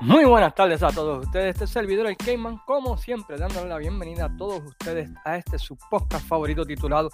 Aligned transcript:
Muy 0.00 0.24
buenas 0.24 0.54
tardes 0.54 0.80
a 0.84 0.92
todos 0.92 1.26
ustedes. 1.26 1.56
Este 1.56 1.66
servidor 1.66 2.06
El 2.06 2.16
Cayman, 2.16 2.58
como 2.64 2.96
siempre, 2.96 3.36
dándole 3.36 3.68
la 3.68 3.78
bienvenida 3.78 4.26
a 4.26 4.36
todos 4.36 4.62
ustedes 4.62 5.10
a 5.24 5.36
este 5.36 5.58
su 5.58 5.76
podcast 5.90 6.24
favorito 6.24 6.64
titulado 6.64 7.10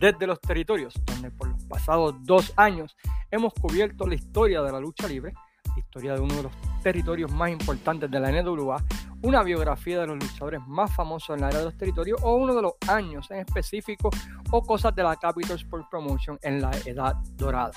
Desde 0.00 0.26
los 0.26 0.40
Territorios, 0.40 0.94
donde 1.04 1.30
por 1.30 1.46
los 1.46 1.62
pasados 1.66 2.16
dos 2.24 2.52
años 2.56 2.96
hemos 3.30 3.54
cubierto 3.54 4.04
la 4.08 4.16
historia 4.16 4.62
de 4.62 4.72
la 4.72 4.80
lucha 4.80 5.06
libre, 5.06 5.32
historia 5.76 6.14
de 6.14 6.20
uno 6.22 6.34
de 6.34 6.42
los 6.42 6.52
territorios 6.82 7.30
más 7.30 7.50
importantes 7.50 8.10
de 8.10 8.18
la 8.18 8.32
NWA, 8.32 8.82
una 9.22 9.44
biografía 9.44 10.00
de 10.00 10.08
los 10.08 10.16
luchadores 10.16 10.60
más 10.66 10.92
famosos 10.92 11.36
en 11.36 11.40
la 11.40 11.46
área 11.46 11.60
de 11.60 11.66
los 11.66 11.76
territorios 11.76 12.20
o 12.20 12.34
uno 12.34 12.52
de 12.52 12.62
los 12.62 12.72
años 12.88 13.30
en 13.30 13.38
específico 13.38 14.10
o 14.50 14.60
cosas 14.60 14.92
de 14.96 15.04
la 15.04 15.14
Capital 15.14 15.56
Sport 15.56 15.88
Promotion 15.88 16.36
en 16.42 16.60
la 16.60 16.72
Edad 16.84 17.14
Dorada. 17.36 17.70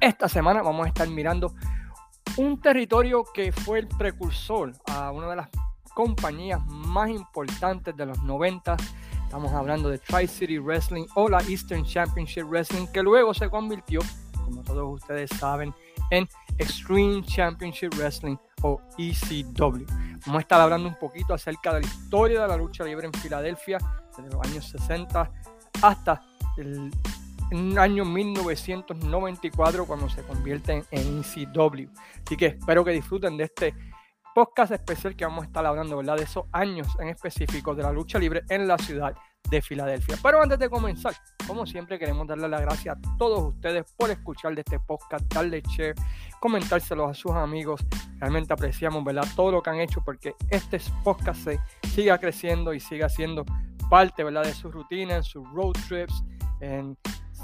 Esta 0.00 0.28
semana 0.28 0.60
vamos 0.60 0.84
a 0.84 0.88
estar 0.88 1.08
mirando 1.08 1.54
un 2.36 2.60
territorio 2.60 3.24
que 3.24 3.52
fue 3.52 3.78
el 3.78 3.88
precursor 3.88 4.72
a 4.86 5.10
una 5.10 5.28
de 5.28 5.36
las 5.36 5.48
compañías 5.94 6.64
más 6.66 7.08
importantes 7.08 7.96
de 7.96 8.06
los 8.06 8.22
90. 8.22 8.76
Estamos 9.24 9.52
hablando 9.52 9.88
de 9.88 9.98
Tri-City 9.98 10.58
Wrestling 10.58 11.06
o 11.14 11.28
la 11.28 11.40
Eastern 11.48 11.84
Championship 11.84 12.44
Wrestling, 12.44 12.86
que 12.88 13.02
luego 13.02 13.32
se 13.32 13.48
convirtió, 13.48 14.00
como 14.44 14.62
todos 14.62 15.00
ustedes 15.00 15.30
saben, 15.38 15.74
en 16.10 16.28
Extreme 16.58 17.22
Championship 17.24 17.94
Wrestling 17.96 18.36
o 18.62 18.80
ECW. 18.98 19.86
Vamos 20.26 20.38
a 20.38 20.40
estar 20.40 20.60
hablando 20.60 20.88
un 20.88 20.98
poquito 20.98 21.34
acerca 21.34 21.74
de 21.74 21.80
la 21.80 21.86
historia 21.86 22.42
de 22.42 22.48
la 22.48 22.56
lucha 22.56 22.84
libre 22.84 23.06
en 23.06 23.12
Filadelfia, 23.14 23.78
desde 24.16 24.30
los 24.30 24.46
años 24.46 24.68
60 24.68 25.30
hasta 25.82 26.22
el 26.56 26.90
en 27.50 27.72
el 27.72 27.78
año 27.78 28.04
1994 28.04 29.86
cuando 29.86 30.08
se 30.08 30.22
convierte 30.22 30.84
en 30.90 31.22
ECW. 31.22 31.88
Así 32.24 32.36
que 32.36 32.46
espero 32.46 32.84
que 32.84 32.92
disfruten 32.92 33.36
de 33.36 33.44
este 33.44 33.74
podcast 34.34 34.72
especial 34.72 35.16
que 35.16 35.24
vamos 35.24 35.44
a 35.44 35.46
estar 35.46 35.64
hablando, 35.64 35.96
¿verdad? 35.96 36.16
De 36.16 36.24
esos 36.24 36.44
años 36.52 36.88
en 37.00 37.08
específico 37.08 37.74
de 37.74 37.82
la 37.82 37.92
lucha 37.92 38.18
libre 38.18 38.42
en 38.50 38.68
la 38.68 38.76
ciudad 38.76 39.14
de 39.48 39.62
Filadelfia. 39.62 40.18
Pero 40.22 40.42
antes 40.42 40.58
de 40.58 40.68
comenzar, 40.68 41.14
como 41.46 41.66
siempre, 41.66 41.98
queremos 41.98 42.26
darle 42.26 42.48
las 42.48 42.60
gracias 42.60 42.98
a 42.98 43.16
todos 43.16 43.54
ustedes 43.54 43.84
por 43.96 44.10
escuchar 44.10 44.54
de 44.54 44.60
este 44.60 44.78
podcast, 44.78 45.24
darle 45.32 45.62
share, 45.62 45.94
comentárselos 46.40 47.10
a 47.10 47.14
sus 47.14 47.32
amigos. 47.32 47.80
Realmente 48.18 48.52
apreciamos, 48.52 49.04
¿verdad? 49.04 49.24
Todo 49.34 49.52
lo 49.52 49.62
que 49.62 49.70
han 49.70 49.80
hecho 49.80 50.02
porque 50.04 50.34
este 50.50 50.80
podcast 51.02 51.48
siga 51.94 52.18
creciendo 52.18 52.74
y 52.74 52.80
siga 52.80 53.08
siendo 53.08 53.44
parte, 53.88 54.24
¿verdad? 54.24 54.44
De 54.44 54.52
su 54.52 54.70
rutina, 54.70 55.16
en 55.16 55.24
sus 55.24 55.48
road 55.52 55.72
trips, 55.88 56.24
en 56.60 56.96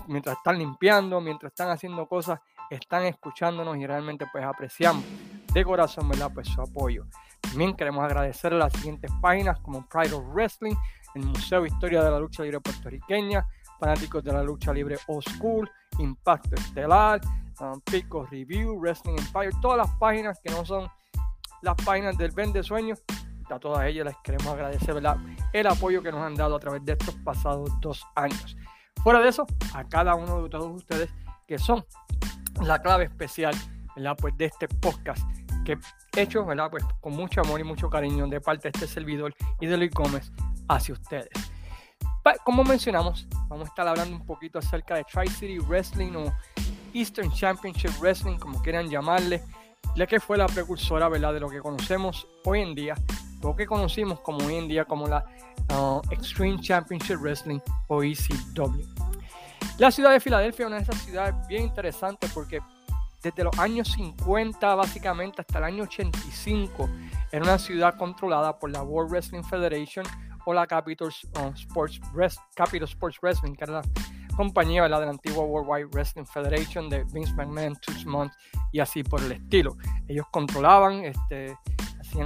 mientras 0.08 0.36
están 0.36 0.58
limpiando, 0.58 1.20
mientras 1.20 1.52
están 1.52 1.70
haciendo 1.70 2.06
cosas, 2.06 2.40
están 2.70 3.04
escuchándonos 3.04 3.76
y 3.76 3.86
realmente 3.86 4.26
pues 4.30 4.44
apreciamos 4.44 5.04
de 5.52 5.64
corazón, 5.64 6.08
¿verdad? 6.08 6.30
Pues 6.32 6.48
su 6.48 6.60
apoyo. 6.60 7.04
También 7.40 7.74
queremos 7.74 8.04
agradecer 8.04 8.52
a 8.54 8.56
las 8.56 8.72
siguientes 8.72 9.10
páginas 9.20 9.58
como 9.60 9.86
Pride 9.88 10.14
of 10.14 10.24
Wrestling, 10.32 10.74
el 11.14 11.24
Museo 11.24 11.62
de 11.62 11.68
Historia 11.68 12.02
de 12.02 12.10
la 12.10 12.18
Lucha 12.18 12.42
Libre 12.42 12.60
Puertorriqueña, 12.60 13.46
Fanáticos 13.78 14.22
de 14.24 14.32
la 14.32 14.42
Lucha 14.42 14.72
Libre 14.72 14.96
Old 15.08 15.28
School, 15.28 15.70
Impacto 15.98 16.54
Estelar, 16.54 17.20
um, 17.60 17.80
Pico 17.80 18.24
Review, 18.26 18.78
Wrestling 18.78 19.16
Empire, 19.18 19.50
todas 19.60 19.78
las 19.78 19.90
páginas 19.98 20.40
que 20.42 20.50
no 20.50 20.64
son 20.64 20.88
las 21.62 21.76
páginas 21.84 22.16
del 22.16 22.30
Vende 22.30 22.62
Sueños, 22.62 23.02
a 23.52 23.58
todas 23.58 23.86
ellas 23.86 24.06
les 24.06 24.16
queremos 24.18 24.46
agradecer 24.48 24.94
¿verdad? 24.94 25.16
el 25.52 25.66
apoyo 25.66 26.02
que 26.02 26.10
nos 26.10 26.20
han 26.20 26.34
dado 26.34 26.56
a 26.56 26.58
través 26.58 26.84
de 26.84 26.92
estos 26.92 27.14
pasados 27.16 27.70
dos 27.80 28.04
años. 28.14 28.56
Fuera 29.02 29.20
de 29.20 29.28
eso, 29.28 29.46
a 29.74 29.84
cada 29.84 30.14
uno 30.14 30.42
de 30.42 30.48
todos 30.48 30.70
ustedes 30.70 31.10
que 31.46 31.58
son 31.58 31.84
la 32.62 32.80
clave 32.80 33.04
especial. 33.04 33.54
Pues 34.18 34.34
de 34.38 34.46
este 34.46 34.68
podcast 34.68 35.22
que 35.66 35.78
he 36.16 36.22
hecho. 36.22 36.46
Pues 36.70 36.84
con 37.00 37.12
mucho 37.12 37.42
amor 37.42 37.60
y 37.60 37.64
mucho 37.64 37.90
cariño 37.90 38.26
de 38.26 38.40
parte 38.40 38.62
de 38.64 38.68
este 38.70 38.86
servidor 38.86 39.34
y 39.60 39.66
de 39.66 39.76
Luis 39.76 39.90
Gómez 39.90 40.32
hacia 40.68 40.94
ustedes. 40.94 41.28
Pues, 42.22 42.38
como 42.44 42.64
mencionamos, 42.64 43.26
vamos 43.48 43.66
a 43.66 43.68
estar 43.68 43.86
hablando 43.86 44.16
un 44.16 44.24
poquito 44.24 44.60
acerca 44.60 44.94
de 44.94 45.04
Tri-City 45.04 45.58
Wrestling 45.58 46.12
o 46.16 46.32
Eastern 46.94 47.30
Championship 47.32 47.90
Wrestling, 48.00 48.38
como 48.38 48.62
quieran 48.62 48.88
llamarle, 48.88 49.42
ya 49.94 50.06
que 50.06 50.18
fue 50.20 50.38
la 50.38 50.46
precursora. 50.46 51.10
De 51.10 51.40
lo 51.40 51.50
que 51.50 51.60
conocemos 51.60 52.26
hoy 52.44 52.62
en 52.62 52.74
día, 52.74 52.94
lo 53.42 53.54
que 53.54 53.66
conocimos 53.66 54.20
como 54.20 54.46
hoy 54.46 54.54
en 54.54 54.68
día 54.68 54.86
como 54.86 55.06
la 55.06 55.26
uh, 55.70 56.00
Extreme 56.10 56.60
Championship 56.60 57.16
Wrestling 57.20 57.60
o 57.88 58.02
ECW. 58.02 58.82
La 59.78 59.90
ciudad 59.90 60.12
de 60.12 60.20
Filadelfia 60.20 60.64
es 60.64 60.66
una 60.68 60.76
de 60.76 60.82
esas 60.82 61.02
ciudades 61.02 61.34
bien 61.48 61.64
interesantes 61.64 62.30
porque 62.32 62.60
desde 63.22 63.44
los 63.44 63.58
años 63.58 63.88
50 63.92 64.74
básicamente 64.74 65.40
hasta 65.40 65.58
el 65.58 65.64
año 65.64 65.84
85 65.84 66.88
era 67.30 67.44
una 67.44 67.58
ciudad 67.58 67.96
controlada 67.96 68.58
por 68.58 68.70
la 68.70 68.82
World 68.82 69.10
Wrestling 69.10 69.42
Federation 69.42 70.04
o 70.44 70.52
la 70.52 70.66
Capital 70.66 71.08
uh, 71.08 71.52
Sports, 71.54 72.00
Capital 72.54 72.88
Sports 72.88 73.18
Wrestling, 73.22 73.54
que 73.54 73.64
era 73.64 73.74
la 73.74 73.82
compañía 74.36 74.82
de 74.82 74.88
la 74.88 74.98
antigua 75.08 75.44
Worldwide 75.44 75.86
Wrestling 75.92 76.24
Federation 76.24 76.88
de 76.88 77.04
Vince 77.04 77.32
McMahon, 77.34 77.78
Months 78.06 78.36
y 78.72 78.80
así 78.80 79.02
por 79.04 79.22
el 79.22 79.32
estilo. 79.32 79.76
Ellos 80.08 80.26
controlaban, 80.30 81.04
este, 81.04 81.56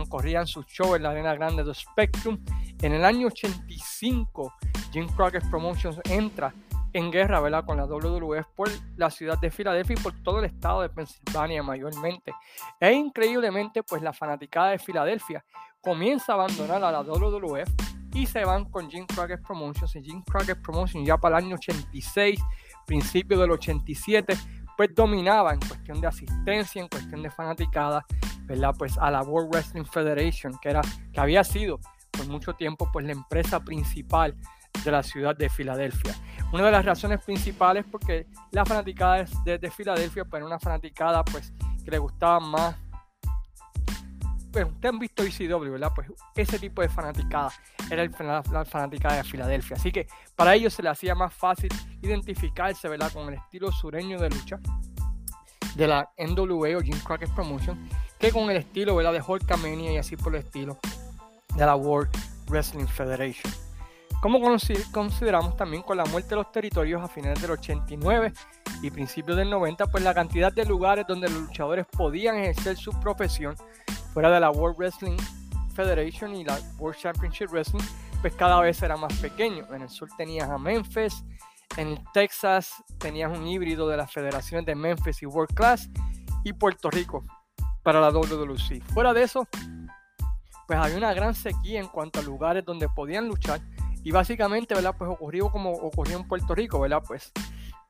corrían 0.09 0.47
sus 0.47 0.67
shows 0.67 0.97
en 0.97 1.03
la 1.05 1.11
arena 1.11 1.35
grande 1.35 1.65
de 1.65 1.75
Spectrum. 1.75 2.39
En 2.83 2.93
el 2.93 3.05
año 3.05 3.29
85, 3.29 4.53
Jim 4.93 5.07
Crockett 5.17 5.49
Promotions 5.51 6.01
entra 6.11 6.53
en 6.93 7.11
guerra 7.11 7.41
¿verdad? 7.41 7.65
con 7.65 7.77
la 7.77 7.85
WWF 7.85 8.47
por 8.55 8.71
la 8.97 9.11
ciudad 9.11 9.39
de 9.39 9.51
Filadelfia 9.51 9.97
y 9.99 10.03
por 10.03 10.15
todo 10.23 10.39
el 10.39 10.47
estado 10.47 10.83
de 10.83 10.89
Pensilvania 10.89 11.63
mayormente. 11.63 12.33
E 12.81 12.93
increíblemente, 12.93 13.83
pues 13.83 14.03
la 14.03 14.13
fanaticada 14.13 14.71
de 14.71 14.79
Filadelfia 14.79 15.45
comienza 15.81 16.33
a 16.33 16.37
abandonar 16.37 16.83
a 16.83 16.91
la 16.91 17.03
WWF 17.03 17.69
y 18.15 18.27
se 18.27 18.45
van 18.45 18.65
con 18.65 18.89
Jim 18.91 19.07
Crockett 19.07 19.43
Promotions. 19.43 19.95
Y 19.97 20.03
Jim 20.03 20.23
Crockett 20.23 20.61
Promotions 20.63 21.07
ya 21.07 21.19
para 21.19 21.39
el 21.39 21.45
año 21.45 21.57
86, 21.57 22.41
principio 22.87 23.39
del 23.39 23.51
87, 23.51 24.37
pues 24.77 24.95
dominaba 24.95 25.53
en 25.53 25.61
cuestión 25.61 26.01
de 26.01 26.07
asistencia, 26.07 26.81
en 26.81 26.89
cuestión 26.89 27.23
de 27.23 27.31
fanaticada, 27.31 28.07
¿verdad? 28.47 28.75
Pues 28.79 28.97
a 28.99 29.11
la 29.11 29.23
World 29.23 29.51
Wrestling 29.53 29.85
Federation, 29.85 30.59
que, 30.63 30.71
era, 30.71 30.81
que 31.13 31.21
había 31.21 31.45
sido 31.45 31.79
por 32.11 32.27
mucho 32.29 32.55
tiempo 32.55 32.89
pues 32.93 33.05
la 33.05 33.13
empresa 33.13 33.61
principal 33.61 34.35
de 34.85 34.91
la 34.91 35.03
ciudad 35.03 35.37
de 35.37 35.49
Filadelfia. 35.49 36.15
Una 36.53 36.65
de 36.65 36.71
las 36.73 36.85
razones 36.85 37.23
principales 37.25 37.85
porque 37.91 38.27
la 38.53 38.65
fanaticada 38.65 39.27
de, 39.45 39.59
de 39.59 39.71
Filadelfia, 39.71 40.25
pues 40.25 40.41
era 40.41 40.47
una 40.47 40.59
fanaticada 40.59 41.25
pues 41.25 41.53
que 41.85 41.91
le 41.91 41.99
gustaba 41.99 42.41
más 42.41 42.77
pues 44.57 44.69
ustedes 44.69 44.95
han 44.95 44.99
visto 44.99 45.23
ECW, 45.23 45.73
¿verdad? 45.73 45.93
Pues 45.95 46.09
ese 46.35 46.59
tipo 46.59 46.81
de 46.81 46.89
fanaticada 46.89 47.53
era 47.91 48.03
el, 48.03 48.11
la, 48.21 48.65
fanaticada 48.65 49.17
de 49.17 49.25
Filadelfia. 49.25 49.77
Así 49.77 49.93
que 49.93 50.07
para 50.35 50.55
ellos 50.55 50.73
se 50.73 50.83
les 50.83 50.93
hacía 50.93 51.15
más 51.15 51.35
fácil 51.35 51.69
identificarse, 52.01 52.89
¿verdad? 52.89 53.13
Con 53.13 53.29
el 53.29 53.35
estilo 53.35 53.71
sureño 53.71 54.19
de 54.19 54.31
lucha 54.31 54.59
de 55.75 55.87
la 55.87 56.11
NWA 56.17 56.79
o 56.79 56.81
Jim 56.81 56.99
Crockett 57.05 57.35
Promotion 57.35 57.87
que 58.19 58.33
con 58.33 58.51
el 58.51 58.57
estilo, 58.57 58.97
¿verdad? 58.97 59.13
De 59.13 59.23
Hulkamania 59.27 59.93
y 59.93 59.97
así 59.99 60.17
por 60.17 60.35
el 60.35 60.43
estilo 60.43 60.79
de 61.55 61.67
la 61.67 61.77
World 61.77 62.11
Wrestling 62.49 62.87
Federation. 62.87 63.53
Como 64.21 64.41
consideramos 64.93 65.57
también 65.57 65.83
con 65.83 65.97
la 65.97 66.05
muerte 66.07 66.31
de 66.31 66.37
los 66.37 66.51
territorios 66.51 67.03
a 67.03 67.09
finales 67.09 67.41
del 67.41 67.51
89 67.53 68.33
y 68.83 68.91
principios 68.91 69.37
del 69.37 69.51
90, 69.51 69.87
pues 69.87 70.03
la 70.03 70.15
cantidad 70.15 70.53
de 70.53 70.65
lugares 70.65 71.05
donde 71.07 71.29
los 71.29 71.43
luchadores 71.43 71.87
podían 71.87 72.37
ejercer 72.37 72.77
su 72.77 72.99
profesión 73.01 73.55
fuera 74.13 74.31
de 74.31 74.41
la 74.41 74.51
World 74.51 74.79
Wrestling 74.79 75.17
Federation 75.75 76.35
y 76.35 76.45
la 76.45 76.59
World 76.79 76.99
Championship 76.99 77.51
Wrestling, 77.51 77.85
pues 78.23 78.35
cada 78.35 78.61
vez 78.61 78.83
era 78.83 78.97
más 78.97 79.13
pequeño. 79.19 79.67
En 79.75 79.83
el 79.83 79.91
sur 79.91 80.09
tenías 80.17 80.49
a 80.49 80.57
Memphis, 80.57 81.23
en 81.77 82.03
Texas 82.15 82.73
tenías 82.99 83.37
un 83.37 83.47
híbrido 83.47 83.87
de 83.87 83.99
las 83.99 84.11
federaciones 84.11 84.65
de 84.65 84.75
Memphis 84.75 85.23
y 85.23 85.27
World 85.27 85.55
Class 85.55 85.91
y 86.43 86.55
Puerto 86.55 86.91
Rico 86.91 87.23
para 87.87 88.01
la 88.01 88.11
WWC. 88.11 88.83
Fuera 88.93 89.15
de 89.15 89.23
eso, 89.23 89.47
pues 90.67 90.77
había 90.77 90.97
una 90.97 91.15
gran 91.15 91.37
sequía 91.37 91.79
en 91.79 91.87
cuanto 91.87 92.19
a 92.19 92.23
lugares 92.25 92.65
donde 92.65 92.89
podían 92.89 93.29
luchar 93.29 93.61
y 94.03 94.11
básicamente, 94.11 94.75
¿verdad? 94.75 94.97
Pues 94.99 95.09
ocurrió 95.09 95.53
como 95.53 95.71
ocurrió 95.71 96.17
en 96.17 96.27
Puerto 96.27 96.53
Rico, 96.53 96.81
¿verdad? 96.81 97.01
Pues 97.07 97.31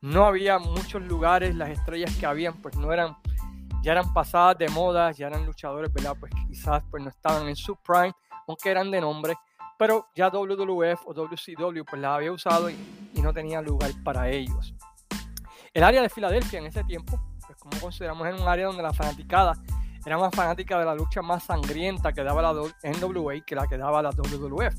no 0.03 0.27
había 0.27 0.59
muchos 0.59 1.01
lugares, 1.01 1.55
las 1.55 1.71
estrellas 1.71 2.15
que 2.21 2.27
habían 2.27 2.61
pues 2.61 2.77
no 2.77 2.93
eran, 2.93 3.17
ya 3.81 3.93
eran 3.93 4.13
pasadas 4.13 4.59
de 4.59 4.69
moda, 4.69 5.13
ya 5.13 5.29
eran 5.29 5.47
luchadores, 5.47 5.91
¿verdad? 5.91 6.15
Pues 6.21 6.31
quizás 6.47 6.85
pues 6.91 7.03
no 7.03 7.09
estaban 7.09 7.49
en 7.49 7.57
su 7.57 7.75
prime, 7.77 8.13
aunque 8.47 8.71
eran 8.71 8.91
de 8.91 9.01
nombre, 9.01 9.35
pero 9.79 10.09
ya 10.15 10.29
WWF 10.29 11.07
o 11.07 11.15
WCW 11.15 11.85
pues 11.89 12.03
la 12.03 12.17
había 12.17 12.33
usado 12.33 12.69
y, 12.69 12.77
no 13.23 13.33
tenía 13.33 13.63
lugar 13.63 13.91
para 14.05 14.29
ellos. 14.29 14.75
El 15.73 15.83
área 15.83 16.03
de 16.03 16.11
Filadelfia 16.11 16.59
en 16.59 16.67
ese 16.67 16.85
tiempo, 16.85 17.19
pues 17.47 17.59
como 17.59 17.81
consideramos 17.81 18.27
era 18.27 18.37
un 18.37 18.47
área 18.47 18.67
donde 18.67 18.83
la 18.83 18.93
fanaticada 18.93 19.55
era 20.07 20.19
más 20.19 20.33
fanática 20.33 20.79
de 20.79 20.85
la 20.85 20.95
lucha 20.95 21.21
más 21.21 21.43
sangrienta 21.43 22.13
que 22.13 22.23
daba 22.23 22.41
la 22.41 22.53
NWA 22.53 23.41
que 23.45 23.57
la 23.57 23.67
que 23.67 23.77
daba 23.77 24.01
la 24.01 24.11
WWF. 24.11 24.75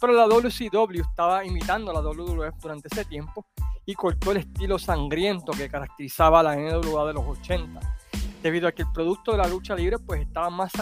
Pero 0.00 0.12
la 0.12 0.26
WCW 0.26 1.02
estaba 1.08 1.44
imitando 1.44 1.92
la 1.92 2.00
WWF 2.00 2.60
durante 2.60 2.88
ese 2.90 3.04
tiempo 3.04 3.46
y 3.86 3.94
cortó 3.94 4.32
el 4.32 4.38
estilo 4.38 4.80
sangriento 4.80 5.52
que 5.52 5.68
caracterizaba 5.68 6.40
a 6.40 6.42
la 6.42 6.56
NWA 6.56 7.06
de 7.06 7.12
los 7.12 7.24
80. 7.24 7.78
debido 8.42 8.66
a 8.66 8.72
que 8.72 8.82
el 8.82 8.90
producto 8.92 9.30
de 9.30 9.38
la 9.38 9.46
lucha 9.46 9.76
libre 9.76 10.00
pues 10.00 10.22
estaba 10.22 10.50
más 10.50 10.72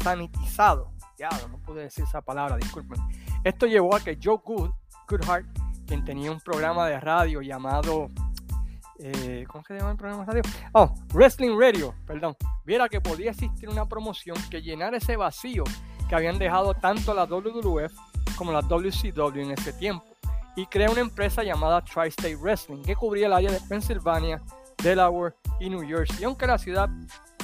sanitizado. 0.00 0.92
Ya, 1.18 1.30
no 1.50 1.58
pude 1.58 1.82
decir 1.82 2.04
esa 2.04 2.22
palabra, 2.22 2.56
disculpen. 2.56 3.00
Esto 3.42 3.66
llevó 3.66 3.96
a 3.96 4.00
que 4.00 4.16
Joe 4.22 4.38
Good, 4.44 4.70
Goodhart, 5.08 5.46
quien 5.84 6.04
tenía 6.04 6.30
un 6.30 6.38
programa 6.38 6.86
de 6.86 7.00
radio 7.00 7.42
llamado 7.42 8.08
eh, 8.98 9.44
¿cómo 9.48 9.64
se 9.64 9.74
llama 9.74 9.92
el 9.92 9.96
programa? 9.96 10.26
Oh, 10.72 10.94
Wrestling 11.12 11.58
Radio, 11.58 11.94
perdón, 12.06 12.36
viera 12.64 12.88
que 12.88 13.00
podía 13.00 13.30
existir 13.30 13.68
una 13.68 13.86
promoción 13.86 14.36
que 14.50 14.60
llenara 14.60 14.96
ese 14.96 15.16
vacío 15.16 15.64
que 16.08 16.14
habían 16.14 16.38
dejado 16.38 16.74
tanto 16.74 17.14
la 17.14 17.24
WWF 17.24 17.92
como 18.36 18.52
la 18.52 18.62
WCW 18.62 19.40
en 19.40 19.52
ese 19.52 19.72
tiempo 19.72 20.04
y 20.56 20.66
crea 20.66 20.90
una 20.90 21.00
empresa 21.00 21.44
llamada 21.44 21.84
Tri-State 21.84 22.36
Wrestling 22.36 22.82
que 22.82 22.96
cubría 22.96 23.26
el 23.26 23.32
área 23.32 23.52
de 23.52 23.60
Pennsylvania, 23.68 24.42
Delaware 24.82 25.34
y 25.60 25.70
New 25.70 25.86
Jersey, 25.86 26.24
aunque 26.24 26.46
la 26.46 26.58
ciudad 26.58 26.88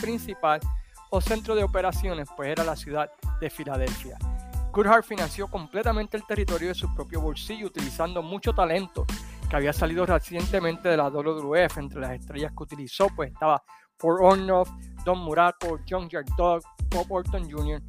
principal 0.01 0.61
o 1.11 1.21
centro 1.21 1.55
de 1.55 1.63
operaciones 1.63 2.29
pues 2.37 2.51
era 2.51 2.65
la 2.65 2.75
ciudad 2.75 3.11
de 3.41 3.51
Filadelfia. 3.51 4.19
Goodhart 4.73 5.05
financió 5.05 5.47
completamente 5.47 6.17
el 6.17 6.27
territorio 6.27 6.69
de 6.69 6.75
su 6.75 6.93
propio 6.93 7.21
bolsillo 7.21 7.69
utilizando 7.69 8.21
mucho 8.21 8.53
talento 8.53 9.07
había 9.57 9.73
salido 9.73 10.07
recientemente 10.07 10.89
de 10.89 10.97
la 10.97 11.09
WWF. 11.11 11.79
Entre 11.79 12.01
las 12.01 12.13
estrellas 12.13 12.53
que 12.57 12.63
utilizó 12.63 13.09
pues 13.15 13.33
estaba 13.33 13.63
Paul 13.99 14.23
Ornoff, 14.23 14.71
Don 15.05 15.19
Muraco, 15.19 15.81
John 15.89 16.09
Dog, 16.37 16.63
Bob 16.91 17.07
Orton 17.11 17.51
Jr., 17.51 17.81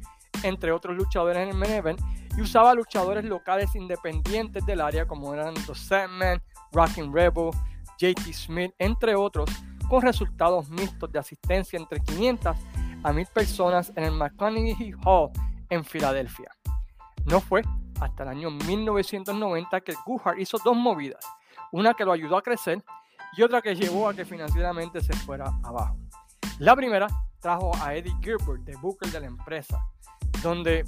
entre 0.42 0.72
otros 0.72 0.96
luchadores 0.96 1.42
en 1.42 1.48
el 1.48 1.54
main 1.54 1.96
y 2.36 2.42
usaba 2.42 2.74
luchadores 2.74 3.24
locales 3.24 3.74
independientes 3.74 4.64
del 4.66 4.80
área 4.80 5.06
como 5.06 5.32
eran 5.32 5.54
The 5.54 5.74
Sandman, 5.74 6.42
Rockin' 6.72 7.12
Rebel, 7.12 7.50
JT 7.98 8.32
Smith, 8.32 8.72
entre 8.78 9.14
otros, 9.14 9.48
con 9.88 10.02
resultados 10.02 10.68
mixtos 10.68 11.10
de 11.10 11.18
asistencia 11.18 11.78
entre 11.78 12.00
500 12.00 12.56
a 13.02 13.12
1000 13.12 13.26
personas 13.26 13.92
en 13.96 14.04
el 14.04 14.12
McConaughey 14.12 14.92
Hall 15.04 15.30
en 15.70 15.84
Filadelfia. 15.84 16.50
No 17.24 17.40
fue 17.40 17.62
hasta 18.00 18.24
el 18.24 18.28
año 18.28 18.50
1990 18.50 19.80
que 19.80 19.94
Guhart 20.04 20.38
hizo 20.38 20.58
dos 20.62 20.76
movidas, 20.76 21.24
una 21.72 21.94
que 21.94 22.04
lo 22.04 22.12
ayudó 22.12 22.36
a 22.36 22.42
crecer 22.42 22.82
y 23.36 23.42
otra 23.42 23.60
que 23.60 23.74
llevó 23.74 24.08
a 24.08 24.14
que 24.14 24.24
financieramente 24.24 25.00
se 25.00 25.12
fuera 25.12 25.46
abajo. 25.62 25.98
La 26.58 26.74
primera 26.74 27.06
trajo 27.40 27.72
a 27.82 27.94
Eddie 27.94 28.16
Gilbert, 28.20 28.64
de 28.64 28.76
Booker 28.76 29.10
de 29.10 29.20
la 29.20 29.26
empresa, 29.26 29.84
donde 30.42 30.84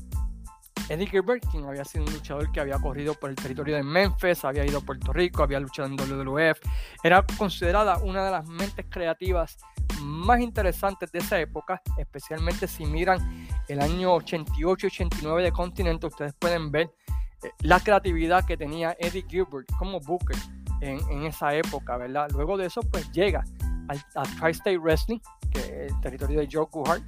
Eddie 0.89 1.07
Gilbert, 1.07 1.45
quien 1.51 1.67
había 1.67 1.85
sido 1.85 2.05
un 2.05 2.13
luchador 2.13 2.51
que 2.51 2.61
había 2.61 2.79
corrido 2.79 3.13
por 3.15 3.29
el 3.29 3.37
territorio 3.37 3.77
de 3.77 3.83
Memphis, 3.83 4.45
había 4.45 4.65
ido 4.65 4.79
a 4.79 4.81
Puerto 4.81 5.13
Rico, 5.13 5.43
había 5.43 5.61
luchado 5.61 5.89
en 5.89 5.97
WWF, 5.97 6.59
era 7.03 7.25
considerada 7.37 7.99
una 7.99 8.25
de 8.25 8.31
las 8.31 8.49
mentes 8.49 8.87
creativas 8.89 9.59
más 10.01 10.41
interesantes 10.41 11.13
de 11.13 11.19
esa 11.19 11.39
época, 11.39 11.83
especialmente 11.99 12.67
si 12.67 12.87
miran 12.87 13.47
el 13.69 13.81
año 13.81 14.17
88-89 14.17 15.43
de 15.43 15.53
Continente, 15.53 16.07
ustedes 16.07 16.33
pueden 16.35 16.71
ver 16.71 16.91
eh, 17.43 17.51
la 17.61 17.81
creatividad 17.81 18.47
que 18.47 18.57
tenía 18.57 18.97
Eddie 18.99 19.27
Gilbert 19.29 19.69
como 19.79 20.01
Booker 20.01 20.37
en, 20.81 21.25
esa 21.25 21.55
época, 21.55 21.97
¿verdad? 21.97 22.29
Luego 22.33 22.57
de 22.57 22.67
eso, 22.67 22.81
pues 22.81 23.11
llega 23.13 23.45
a 24.15 24.23
Tri-State 24.23 24.79
Wrestling, 24.79 25.21
que 25.51 25.61
es 25.61 25.93
el 25.93 26.01
territorio 26.01 26.41
de 26.41 26.49
Joe 26.51 26.67
Guhart, 26.71 27.03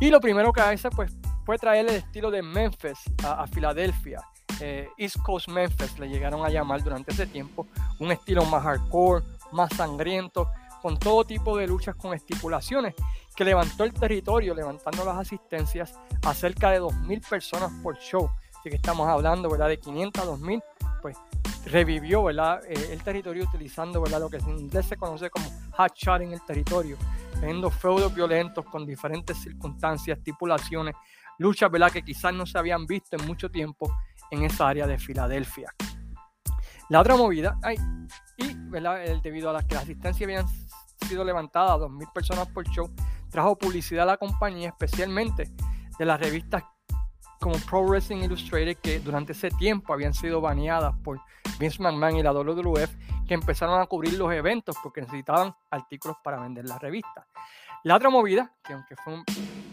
y 0.00 0.10
lo 0.10 0.20
primero 0.20 0.52
que 0.52 0.60
hace, 0.60 0.90
pues, 0.90 1.12
fue 1.44 1.58
traer 1.58 1.86
el 1.88 1.96
estilo 1.96 2.30
de 2.30 2.42
Memphis 2.42 2.98
a, 3.24 3.46
Filadelfia. 3.46 4.20
Eh, 4.60 4.88
East 4.98 5.16
Coast 5.22 5.48
Memphis 5.48 5.98
le 5.98 6.08
llegaron 6.08 6.44
a 6.44 6.48
llamar 6.48 6.82
durante 6.82 7.12
ese 7.12 7.26
tiempo, 7.26 7.66
un 7.98 8.12
estilo 8.12 8.44
más 8.44 8.62
hardcore, 8.62 9.24
más 9.52 9.70
sangriento, 9.74 10.48
con 10.80 10.98
todo 10.98 11.24
tipo 11.24 11.56
de 11.56 11.66
luchas 11.66 11.94
con 11.96 12.14
estipulaciones, 12.14 12.94
que 13.36 13.44
levantó 13.44 13.84
el 13.84 13.92
territorio, 13.92 14.54
levantando 14.54 15.04
las 15.04 15.18
asistencias 15.18 15.98
a 16.24 16.34
cerca 16.34 16.70
de 16.70 16.80
2.000 16.80 17.28
personas 17.28 17.72
por 17.82 17.98
show. 17.98 18.30
Así 18.58 18.70
que 18.70 18.76
estamos 18.76 19.08
hablando 19.08 19.48
¿verdad? 19.50 19.68
de 19.68 19.78
500 19.78 20.22
a 20.22 20.26
2.000, 20.26 20.62
pues 21.00 21.16
revivió. 21.66 22.28
Eh, 22.30 22.92
el 22.92 23.02
territorio 23.02 23.44
utilizando 23.44 24.02
lo 24.04 24.30
que 24.30 24.38
en 24.38 24.58
inglés 24.58 24.86
se 24.86 24.96
conoce 24.96 25.30
como 25.30 25.46
shot 25.94 26.22
en 26.22 26.32
el 26.32 26.42
territorio, 26.42 26.96
teniendo 27.38 27.70
feudos 27.70 28.14
violentos 28.14 28.64
con 28.66 28.86
diferentes 28.86 29.36
circunstancias, 29.38 30.18
estipulaciones, 30.18 30.94
luchas 31.38 31.70
que 31.92 32.02
quizás 32.02 32.34
no 32.34 32.46
se 32.46 32.58
habían 32.58 32.86
visto 32.86 33.16
en 33.16 33.26
mucho 33.26 33.50
tiempo 33.50 33.90
en 34.30 34.44
esa 34.44 34.68
área 34.68 34.86
de 34.86 34.98
Filadelfia. 34.98 35.72
La 36.88 37.00
otra 37.00 37.16
movida, 37.16 37.58
y 38.36 38.52
debido 39.22 39.50
a 39.50 39.52
las 39.52 39.64
que 39.64 39.74
la 39.76 39.82
asistencia 39.82 40.24
habían 40.24 40.46
sido 41.08 41.24
levantada 41.24 41.74
a 41.74 41.78
2.000 41.78 42.12
personas 42.12 42.48
por 42.48 42.66
show, 42.68 42.90
trajo 43.30 43.56
publicidad 43.56 44.02
a 44.02 44.12
la 44.12 44.16
compañía, 44.16 44.70
especialmente 44.70 45.50
de 45.98 46.04
las 46.04 46.18
revistas 46.18 46.64
como 47.40 47.56
Pro 47.68 47.82
Wrestling 47.82 48.18
Illustrated, 48.18 48.76
que 48.76 49.00
durante 49.00 49.32
ese 49.32 49.50
tiempo 49.50 49.92
habían 49.92 50.14
sido 50.14 50.40
baneadas 50.40 50.94
por 51.02 51.20
Vince 51.58 51.82
McMahon 51.82 52.16
y 52.16 52.22
la 52.22 52.32
WWF, 52.32 52.94
que 53.26 53.34
empezaron 53.34 53.80
a 53.80 53.86
cubrir 53.86 54.14
los 54.14 54.32
eventos 54.32 54.76
porque 54.82 55.00
necesitaban 55.00 55.54
artículos 55.70 56.16
para 56.22 56.40
vender 56.40 56.66
la 56.66 56.78
revista. 56.78 57.26
La 57.82 57.96
otra 57.96 58.10
movida, 58.10 58.52
que 58.62 58.74
aunque 58.74 58.94
fue 58.96 59.22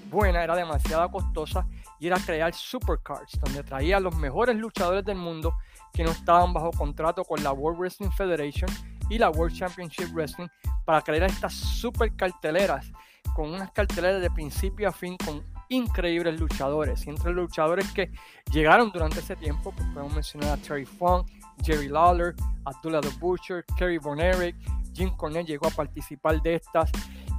buena, 0.10 0.42
era 0.42 0.56
demasiado 0.56 1.10
costosa, 1.12 1.68
y 2.00 2.08
era 2.08 2.18
crear 2.18 2.54
supercards, 2.54 3.38
donde 3.40 3.64
traía 3.64 3.98
a 3.98 4.00
los 4.00 4.16
mejores 4.16 4.56
luchadores 4.56 5.04
del 5.04 5.18
mundo 5.18 5.54
que 5.94 6.04
no 6.04 6.12
estaban 6.12 6.54
bajo 6.54 6.72
contrato 6.72 7.26
con 7.26 7.44
la 7.44 7.52
World 7.52 7.80
Wrestling 7.80 8.12
Federation 8.12 8.70
y 9.10 9.18
la 9.18 9.30
World 9.30 9.56
Championship 9.58 10.14
Wrestling 10.14 10.48
para 10.86 11.02
crear 11.02 11.24
estas 11.24 11.54
super 11.54 12.16
carteleras 12.16 12.92
con 13.36 13.50
unas 13.50 13.72
carteleras 13.72 14.22
de 14.22 14.32
principio 14.32 14.88
a 14.88 14.92
fin 14.92 15.18
con 15.18 15.44
increíbles 15.70 16.40
luchadores. 16.40 17.06
Y 17.06 17.10
entre 17.10 17.34
los 17.34 17.46
luchadores 17.46 17.92
que 17.92 18.12
llegaron 18.52 18.92
durante 18.92 19.20
ese 19.20 19.36
tiempo, 19.36 19.72
pues 19.72 19.88
podemos 19.90 20.14
mencionar 20.14 20.52
a 20.52 20.58
Terry 20.58 20.86
Funk, 20.86 21.28
Jerry 21.64 21.88
Lawler, 21.88 22.36
Abdullah 22.66 23.02
the 23.02 23.10
Butcher, 23.20 23.64
Kerry 23.78 23.98
Von 23.98 24.20
Erich, 24.20 24.56
Jim 24.94 25.16
Cornette 25.16 25.48
llegó 25.48 25.68
a 25.68 25.72
participar 25.72 26.42
de 26.42 26.56
estas, 26.56 26.92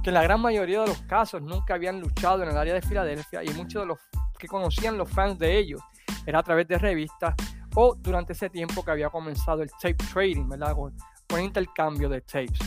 que 0.03 0.09
en 0.09 0.13
la 0.13 0.23
gran 0.23 0.41
mayoría 0.41 0.81
de 0.81 0.87
los 0.87 1.01
casos 1.03 1.41
nunca 1.41 1.73
habían 1.73 1.99
luchado 1.99 2.43
en 2.43 2.49
el 2.49 2.57
área 2.57 2.73
de 2.73 2.81
Filadelfia 2.81 3.43
y 3.43 3.49
muchos 3.49 3.81
de 3.83 3.87
los 3.87 3.99
que 4.37 4.47
conocían 4.47 4.97
los 4.97 5.09
fans 5.09 5.37
de 5.37 5.57
ellos 5.57 5.81
era 6.25 6.39
a 6.39 6.43
través 6.43 6.67
de 6.67 6.77
revistas 6.77 7.35
o 7.75 7.95
durante 7.95 8.33
ese 8.33 8.49
tiempo 8.49 8.83
que 8.83 8.91
había 8.91 9.09
comenzado 9.09 9.61
el 9.61 9.69
tape 9.71 9.97
trading, 10.11 10.47
¿verdad? 10.47 10.73
Con, 10.73 10.95
con 11.27 11.41
intercambio 11.41 12.07
de 12.07 12.21
tapes. 12.21 12.59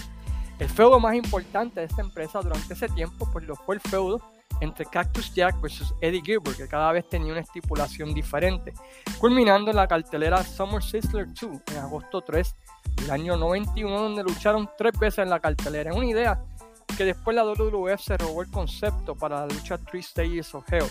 El 0.58 0.68
feudo 0.68 1.00
más 1.00 1.14
importante 1.14 1.80
de 1.80 1.86
esta 1.86 2.02
empresa 2.02 2.40
durante 2.40 2.74
ese 2.74 2.88
tiempo 2.88 3.28
pues 3.32 3.46
lo 3.46 3.56
fue 3.56 3.76
el 3.76 3.80
feudo 3.80 4.20
entre 4.62 4.86
Cactus 4.86 5.34
Jack 5.34 5.60
versus 5.60 5.92
Eddie 6.00 6.22
Gilbert, 6.24 6.56
que 6.56 6.68
cada 6.68 6.92
vez 6.92 7.08
tenía 7.08 7.32
una 7.32 7.40
estipulación 7.40 8.14
diferente, 8.14 8.72
culminando 9.18 9.70
en 9.70 9.76
la 9.76 9.88
cartelera 9.88 10.42
Summer 10.44 10.80
Sizzler 10.80 11.26
2 11.26 11.60
en 11.72 11.78
agosto 11.78 12.20
3 12.20 12.54
del 12.96 13.10
año 13.10 13.36
91, 13.36 14.00
donde 14.00 14.22
lucharon 14.22 14.70
tres 14.78 14.96
veces 14.98 15.18
en 15.18 15.30
la 15.30 15.40
cartelera. 15.40 15.92
Una 15.92 16.06
idea 16.06 16.40
que 16.96 17.04
después 17.04 17.34
la 17.34 17.44
WWF 17.44 18.00
se 18.00 18.16
robó 18.16 18.42
el 18.42 18.50
concepto 18.50 19.16
para 19.16 19.40
la 19.40 19.52
lucha 19.52 19.78
Three 19.78 20.02
Stages 20.02 20.54
of 20.54 20.72
Hell, 20.72 20.86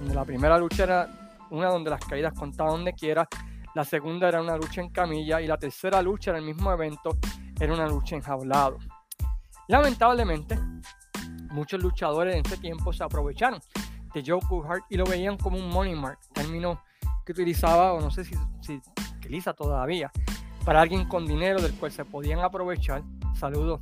donde 0.00 0.14
la 0.14 0.24
primera 0.24 0.58
lucha 0.58 0.82
era 0.82 1.38
una 1.50 1.68
donde 1.68 1.90
las 1.90 2.04
caídas 2.04 2.34
contaban 2.34 2.72
donde 2.72 2.92
quiera, 2.92 3.28
la 3.74 3.84
segunda 3.84 4.28
era 4.28 4.42
una 4.42 4.56
lucha 4.56 4.80
en 4.80 4.90
camilla 4.90 5.40
y 5.40 5.46
la 5.46 5.58
tercera 5.58 6.02
lucha 6.02 6.32
en 6.32 6.38
el 6.38 6.42
mismo 6.42 6.72
evento 6.72 7.16
era 7.60 7.72
una 7.72 7.86
lucha 7.86 8.16
enjaulado. 8.16 8.78
Lamentablemente, 9.68 10.58
muchos 11.52 11.82
luchadores 11.82 12.34
en 12.34 12.44
ese 12.44 12.56
tiempo 12.56 12.92
se 12.92 13.04
aprovecharon 13.04 13.60
de 14.14 14.22
Joe 14.26 14.40
Coolhart 14.48 14.84
y 14.90 14.96
lo 14.96 15.04
veían 15.04 15.36
como 15.36 15.56
un 15.56 15.68
money 15.68 15.94
mark, 15.94 16.18
término 16.32 16.82
que 17.24 17.32
utilizaba, 17.32 17.92
o 17.92 18.00
no 18.00 18.10
sé 18.10 18.24
si, 18.24 18.34
si 18.60 18.80
utiliza 19.16 19.54
todavía, 19.54 20.10
para 20.64 20.80
alguien 20.80 21.08
con 21.08 21.26
dinero 21.26 21.60
del 21.60 21.74
cual 21.74 21.92
se 21.92 22.04
podían 22.04 22.40
aprovechar. 22.40 23.02
Saludos, 23.34 23.80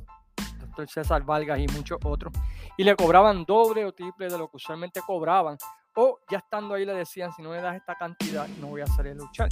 doctor 0.59 0.89
César 0.89 1.23
Vargas 1.23 1.59
y 1.59 1.67
muchos 1.67 1.99
otros. 2.03 2.33
Y 2.77 2.83
le 2.83 2.95
cobraban 2.95 3.43
doble 3.45 3.85
o 3.85 3.91
triple 3.91 4.27
de 4.27 4.37
lo 4.37 4.49
que 4.49 4.57
usualmente 4.57 5.01
cobraban. 5.05 5.57
O 5.95 6.19
ya 6.29 6.37
estando 6.37 6.75
ahí 6.75 6.85
le 6.85 6.93
decían, 6.93 7.33
si 7.33 7.41
no 7.41 7.49
me 7.49 7.57
das 7.57 7.75
esta 7.75 7.95
cantidad, 7.95 8.47
no 8.59 8.67
voy 8.67 8.81
a 8.81 8.87
salir 8.87 9.11
a 9.11 9.15
luchar. 9.15 9.49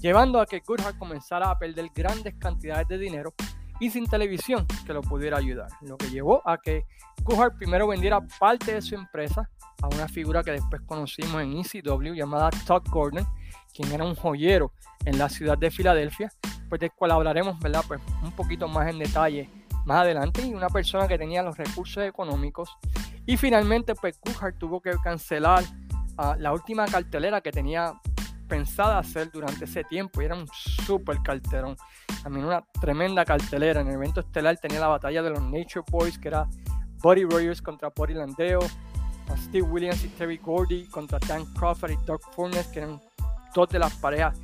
Llevando 0.00 0.40
a 0.40 0.46
que 0.46 0.60
Goodhart 0.60 0.98
comenzara 0.98 1.50
a 1.50 1.58
perder 1.58 1.88
grandes 1.94 2.34
cantidades 2.38 2.86
de 2.88 2.98
dinero 2.98 3.34
y 3.80 3.90
sin 3.90 4.06
televisión 4.06 4.66
que 4.86 4.92
lo 4.92 5.02
pudiera 5.02 5.38
ayudar. 5.38 5.68
Lo 5.82 5.96
que 5.96 6.10
llevó 6.10 6.46
a 6.48 6.58
que 6.58 6.84
Coulthard 7.24 7.56
primero 7.56 7.86
vendiera 7.86 8.20
parte 8.38 8.74
de 8.74 8.82
su 8.82 8.94
empresa 8.94 9.48
a 9.82 9.86
una 9.88 10.08
figura 10.08 10.42
que 10.42 10.52
después 10.52 10.82
conocimos 10.86 11.42
en 11.42 11.58
ECW 11.58 12.14
llamada 12.14 12.50
Todd 12.66 12.82
Gordon, 12.90 13.26
quien 13.74 13.92
era 13.92 14.04
un 14.04 14.14
joyero 14.14 14.72
en 15.04 15.18
la 15.18 15.28
ciudad 15.28 15.56
de 15.56 15.70
Filadelfia, 15.70 16.32
pues 16.68 16.80
del 16.80 16.92
cual 16.92 17.12
hablaremos 17.12 17.58
¿verdad? 17.60 17.84
Pues 17.86 18.00
un 18.22 18.32
poquito 18.32 18.66
más 18.68 18.88
en 18.88 18.98
detalle 18.98 19.48
más 19.84 20.02
adelante, 20.02 20.42
y 20.46 20.52
una 20.52 20.68
persona 20.68 21.08
que 21.08 21.16
tenía 21.16 21.42
los 21.42 21.56
recursos 21.56 22.04
económicos. 22.04 22.76
Y 23.24 23.36
finalmente, 23.36 23.94
pues 23.94 24.18
Coulthard 24.18 24.54
tuvo 24.54 24.80
que 24.80 24.92
cancelar 25.02 25.64
uh, 26.18 26.34
la 26.38 26.52
última 26.52 26.84
cartelera 26.86 27.40
que 27.40 27.50
tenía 27.50 27.94
pensada 28.48 28.98
hacer 28.98 29.30
durante 29.30 29.64
ese 29.64 29.84
tiempo, 29.84 30.20
y 30.20 30.26
era 30.26 30.34
un 30.34 30.46
súper 30.52 31.22
carterón 31.22 31.76
también 32.22 32.46
una 32.46 32.64
tremenda 32.80 33.24
cartelera. 33.24 33.80
En 33.80 33.88
el 33.88 33.94
evento 33.94 34.20
estelar 34.20 34.56
tenía 34.58 34.80
la 34.80 34.88
batalla 34.88 35.22
de 35.22 35.30
los 35.30 35.42
Nature 35.42 35.84
Boys, 35.90 36.18
que 36.18 36.28
era 36.28 36.48
Buddy 37.02 37.24
Rogers 37.24 37.62
contra 37.62 37.90
Buddy 37.94 38.14
Landeo, 38.14 38.60
Steve 39.36 39.62
Williams 39.62 40.04
y 40.04 40.08
Terry 40.08 40.38
Gordy 40.38 40.86
contra 40.86 41.18
Dan 41.26 41.44
Crawford 41.54 41.92
y 41.92 41.96
Doug 42.06 42.20
Furnes, 42.34 42.66
que 42.68 42.80
eran 42.80 43.00
dos 43.54 43.68
de 43.68 43.78
las 43.78 43.94
parejas 43.94 44.38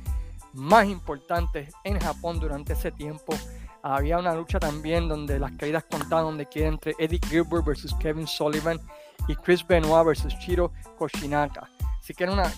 más 0.53 0.87
importantes 0.87 1.73
en 1.83 1.99
Japón 1.99 2.39
durante 2.39 2.73
ese 2.73 2.91
tiempo. 2.91 3.35
Había 3.81 4.17
una 4.17 4.33
lucha 4.33 4.59
también 4.59 5.07
donde 5.07 5.37
las 5.37 5.51
caídas 5.53 5.83
contaban 5.83 6.25
donde 6.25 6.47
quiera 6.47 6.69
entre 6.69 6.95
Eddie 6.97 7.19
Gilbert 7.27 7.65
versus 7.65 7.93
Kevin 7.95 8.25
Sullivan 8.25 8.79
y 9.27 9.35
Chris 9.35 9.65
Benoit 9.65 10.05
versus 10.05 10.37
Chiro 10.39 10.71
Koshinaka. 10.97 11.69
Así 11.99 12.13
que 12.13 12.23
eran 12.23 12.39
una, 12.39 12.51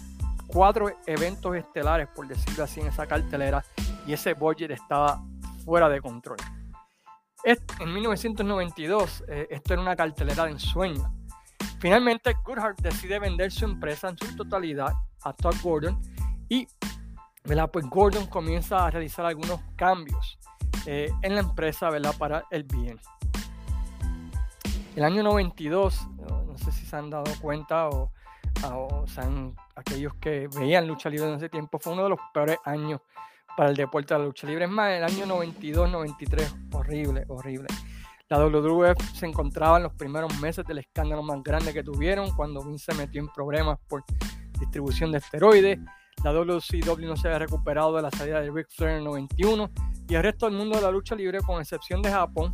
cuatro 0.48 0.89
eventos 1.06 1.56
estelares, 1.56 2.08
por 2.16 2.27
decirlo 2.27 2.63
así, 2.63 2.80
en 2.80 2.88
esa 2.88 3.06
cartelera 3.06 3.63
y 4.06 4.13
ese 4.13 4.34
budget 4.34 4.72
estaba 4.72 5.22
fuera 5.63 5.89
de 5.89 6.01
control. 6.01 6.38
En 7.44 7.94
1992, 7.94 9.24
eh, 9.27 9.48
esto 9.51 9.74
era 9.74 9.82
una 9.82 9.96
cartelera 9.96 10.46
de 10.46 10.51
ensueño. 10.51 11.13
Finalmente, 11.80 12.36
Goodhart 12.44 12.80
decide 12.82 13.20
vender 13.20 13.51
su 13.51 13.66
empresa 13.66 14.10
en 14.10 14.18
su 14.18 14.36
totalidad 14.36 14.94
a 15.24 15.34
Todd 15.34 15.56
Gordon 15.62 16.01
y 16.50 16.68
pues 17.72 17.86
Gordon 17.89 18.27
comienza 18.27 18.86
a 18.86 18.92
realizar 18.92 19.25
algunos 19.25 19.62
cambios 19.75 20.38
eh, 20.86 21.12
en 21.22 21.36
la 21.36 21.42
empresa 21.42 21.89
para 22.18 22.44
el 22.51 22.63
bien. 22.63 23.00
El 24.96 25.04
año 25.04 25.24
92, 25.24 26.08
no 26.18 26.58
sé 26.58 26.72
si 26.72 26.86
se 26.86 26.96
han 26.96 27.10
dado 27.10 27.32
cuenta 27.39 27.88
o, 27.88 28.12
o 28.66 29.06
aquellos 29.76 30.14
que 30.16 30.48
veían 30.56 30.88
lucha 30.88 31.10
libre 31.10 31.30
en 31.30 31.36
ese 31.36 31.50
tiempo, 31.50 31.80
fue 31.80 31.94
uno 31.94 32.04
de 32.04 32.10
los 32.10 32.20
peores 32.34 32.58
años 32.66 33.02
para 33.56 33.70
el 33.70 33.76
deporte 33.76 34.14
de 34.14 34.20
la 34.20 34.26
lucha 34.26 34.48
libre. 34.48 34.66
Es 34.66 34.72
más, 34.72 34.92
el 34.92 35.04
año 35.04 35.26
92-93, 35.26 36.74
horrible, 36.74 37.26
horrible. 37.28 37.68
La 38.30 38.40
WWF 38.40 39.02
se 39.14 39.26
encontraba 39.26 39.78
en 39.78 39.84
los 39.84 39.94
primeros 39.94 40.38
meses 40.40 40.66
del 40.66 40.80
escándalo 40.80 41.24
más 41.24 41.42
grande 41.44 41.74
que 41.74 41.82
tuvieron 41.82 42.36
cuando 42.36 42.62
Vince 42.64 42.92
se 42.92 42.98
metió 42.98 43.22
en 43.22 43.30
problemas 43.30 43.80
por 43.88 44.04
distribución 44.60 45.12
de 45.12 45.20
esteroides. 45.20 45.80
La 46.24 46.34
WCW 46.34 47.06
no 47.06 47.16
se 47.16 47.28
había 47.28 47.40
recuperado 47.40 47.96
de 47.96 48.02
la 48.02 48.12
salida 48.12 48.42
de 48.42 48.52
Ric 48.52 48.68
Flair 48.70 48.92
en 48.92 48.98
el 48.98 49.04
91 49.06 49.70
y 50.10 50.16
el 50.16 50.24
resto 50.24 50.46
del 50.46 50.56
mundo 50.56 50.76
de 50.76 50.82
la 50.82 50.92
lucha 50.92 51.16
libre, 51.16 51.40
con 51.40 51.62
excepción 51.62 52.02
de 52.02 52.12
Japón, 52.12 52.54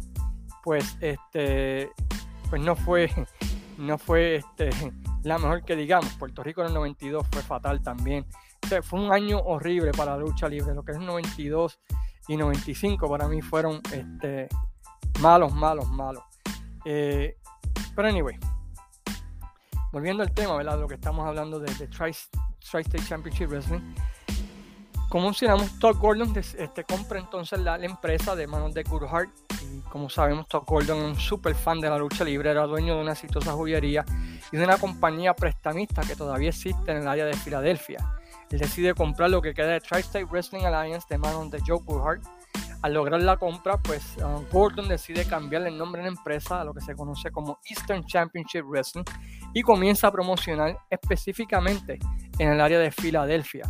pues 0.63 0.97
este 1.01 1.89
pues 2.49 2.61
no 2.61 2.75
fue 2.75 3.09
no 3.77 3.97
fue 3.97 4.35
este 4.35 4.69
la 5.23 5.37
mejor 5.37 5.63
que 5.63 5.75
digamos. 5.75 6.13
Puerto 6.13 6.43
Rico 6.43 6.61
en 6.61 6.67
el 6.67 6.73
92 6.73 7.27
fue 7.31 7.41
fatal 7.41 7.81
también. 7.81 8.25
fue 8.83 8.99
un 8.99 9.11
año 9.11 9.39
horrible 9.39 9.91
para 9.91 10.11
la 10.11 10.17
lucha 10.17 10.47
libre. 10.47 10.73
Lo 10.73 10.83
que 10.83 10.93
es 10.93 10.99
92 10.99 11.79
y 12.27 12.37
95 12.37 13.09
para 13.09 13.27
mí 13.27 13.41
fueron 13.41 13.81
este, 13.91 14.47
malos, 15.19 15.53
malos, 15.53 15.89
malos. 15.89 16.23
Eh, 16.85 17.37
pero 17.95 18.07
anyway, 18.07 18.37
volviendo 19.91 20.23
al 20.23 20.31
tema, 20.33 20.55
¿verdad? 20.55 20.79
Lo 20.79 20.87
que 20.87 20.95
estamos 20.95 21.25
hablando 21.25 21.59
de, 21.59 21.73
de 21.75 21.87
Tri-State 21.87 23.03
Championship 23.07 23.49
Wrestling. 23.49 23.95
Como 25.13 25.25
mencionamos, 25.25 25.77
Todd 25.77 25.97
Gordon 25.99 26.33
este, 26.35 26.83
compra 26.85 27.19
entonces 27.19 27.59
la, 27.59 27.75
empresa 27.75 28.35
de 28.35 28.47
manos 28.47 28.73
de 28.73 28.83
Kurt 28.83 29.07
Hart. 29.11 29.29
Y 29.61 29.81
como 29.81 30.09
sabemos, 30.09 30.47
Todd 30.47 30.63
Gordon 30.65 30.97
es 30.97 31.03
un 31.03 31.15
super 31.19 31.53
fan 31.53 31.79
de 31.79 31.87
la 31.87 31.99
lucha 31.99 32.23
libre, 32.23 32.49
era 32.49 32.65
dueño 32.65 32.95
de 32.95 33.01
una 33.03 33.11
exitosa 33.11 33.51
joyería 33.51 34.03
y 34.51 34.57
de 34.57 34.63
una 34.63 34.79
compañía 34.79 35.35
prestamista 35.35 36.01
que 36.01 36.15
todavía 36.15 36.49
existe 36.49 36.91
en 36.91 36.97
el 36.97 37.07
área 37.07 37.25
de 37.25 37.35
Filadelfia. 37.35 37.99
Él 38.49 38.57
decide 38.57 38.95
comprar 38.95 39.29
lo 39.29 39.39
que 39.39 39.53
queda 39.53 39.67
de 39.67 39.81
Tri-State 39.81 40.25
Wrestling 40.25 40.65
Alliance 40.65 41.05
de 41.07 41.19
manos 41.19 41.51
de 41.51 41.61
Joe 41.63 41.79
Hart 42.03 42.23
al 42.81 42.93
lograr 42.95 43.21
la 43.21 43.37
compra, 43.37 43.77
pues 43.77 44.17
uh, 44.17 44.43
Gordon 44.51 44.87
decide 44.87 45.25
cambiarle 45.25 45.69
el 45.69 45.77
nombre 45.77 46.01
de 46.01 46.09
la 46.09 46.17
empresa 46.17 46.61
a 46.61 46.63
lo 46.63 46.73
que 46.73 46.81
se 46.81 46.95
conoce 46.95 47.29
como 47.29 47.59
Eastern 47.65 48.03
Championship 48.03 48.65
Wrestling 48.65 49.05
y 49.53 49.61
comienza 49.61 50.07
a 50.07 50.11
promocionar 50.11 50.75
específicamente 50.89 51.99
en 52.39 52.49
el 52.49 52.59
área 52.59 52.79
de 52.79 52.89
Filadelfia. 52.89 53.65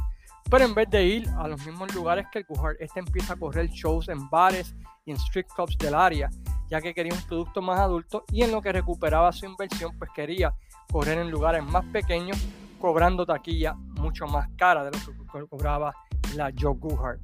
Pero 0.54 0.66
en 0.66 0.76
vez 0.76 0.88
de 0.88 1.04
ir 1.04 1.28
a 1.40 1.48
los 1.48 1.66
mismos 1.66 1.96
lugares 1.96 2.28
que 2.32 2.38
el 2.38 2.46
Guhart, 2.46 2.80
este 2.80 3.00
empieza 3.00 3.34
a 3.34 3.36
correr 3.36 3.70
shows 3.70 4.08
en 4.08 4.30
bares 4.30 4.76
y 5.04 5.10
en 5.10 5.18
street 5.18 5.48
clubs 5.48 5.76
del 5.80 5.96
área, 5.96 6.30
ya 6.70 6.80
que 6.80 6.94
quería 6.94 7.12
un 7.12 7.24
producto 7.24 7.60
más 7.60 7.80
adulto 7.80 8.24
y 8.32 8.44
en 8.44 8.52
lo 8.52 8.62
que 8.62 8.72
recuperaba 8.72 9.32
su 9.32 9.48
inversión, 9.48 9.98
pues 9.98 10.12
quería 10.14 10.54
correr 10.92 11.18
en 11.18 11.32
lugares 11.32 11.64
más 11.64 11.84
pequeños, 11.86 12.38
cobrando 12.80 13.26
taquilla 13.26 13.74
mucho 13.74 14.28
más 14.28 14.48
cara 14.56 14.84
de 14.84 14.92
lo 14.92 15.00
que 15.00 15.48
cobraba 15.48 15.92
la 16.36 16.54
Joe 16.56 16.76
Guhart. 16.76 17.20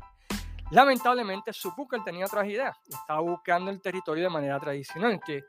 Lamentablemente, 0.71 1.53
su 1.53 1.71
Booker 1.75 2.03
tenía 2.03 2.25
otras 2.25 2.47
ideas. 2.47 2.75
Estaba 2.89 3.19
buscando 3.19 3.69
el 3.69 3.79
territorio 3.79 4.23
de 4.23 4.29
manera 4.31 4.59
tradicional, 4.59 5.19
que 5.23 5.43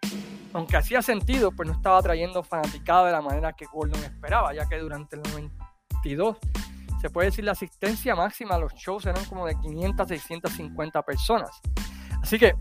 aunque 0.53 0.77
hacía 0.77 1.01
sentido, 1.01 1.51
pues 1.51 1.67
no 1.67 1.75
estaba 1.75 2.03
trayendo 2.03 2.43
fanaticada 2.43 3.07
de 3.07 3.13
la 3.13 3.23
manera 3.23 3.55
que 3.55 3.65
Gordon 3.65 4.05
esperaba, 4.05 4.53
ya 4.53 4.69
que 4.69 4.77
durante 4.77 5.17
el 5.17 5.23
92 5.23 6.37
se 7.01 7.11
puede 7.11 7.29
decir 7.29 7.45
la 7.45 7.53
asistencia 7.53 8.15
máxima 8.15 8.57
a 8.57 8.59
los 8.59 8.75
shows 8.75 9.07
eran 9.07 9.25
como 9.25 9.47
de 9.47 9.55
500 9.57 10.05
a 10.05 10.09
650 10.09 11.03
personas. 11.03 11.51
Así 12.23 12.39
que 12.39 12.55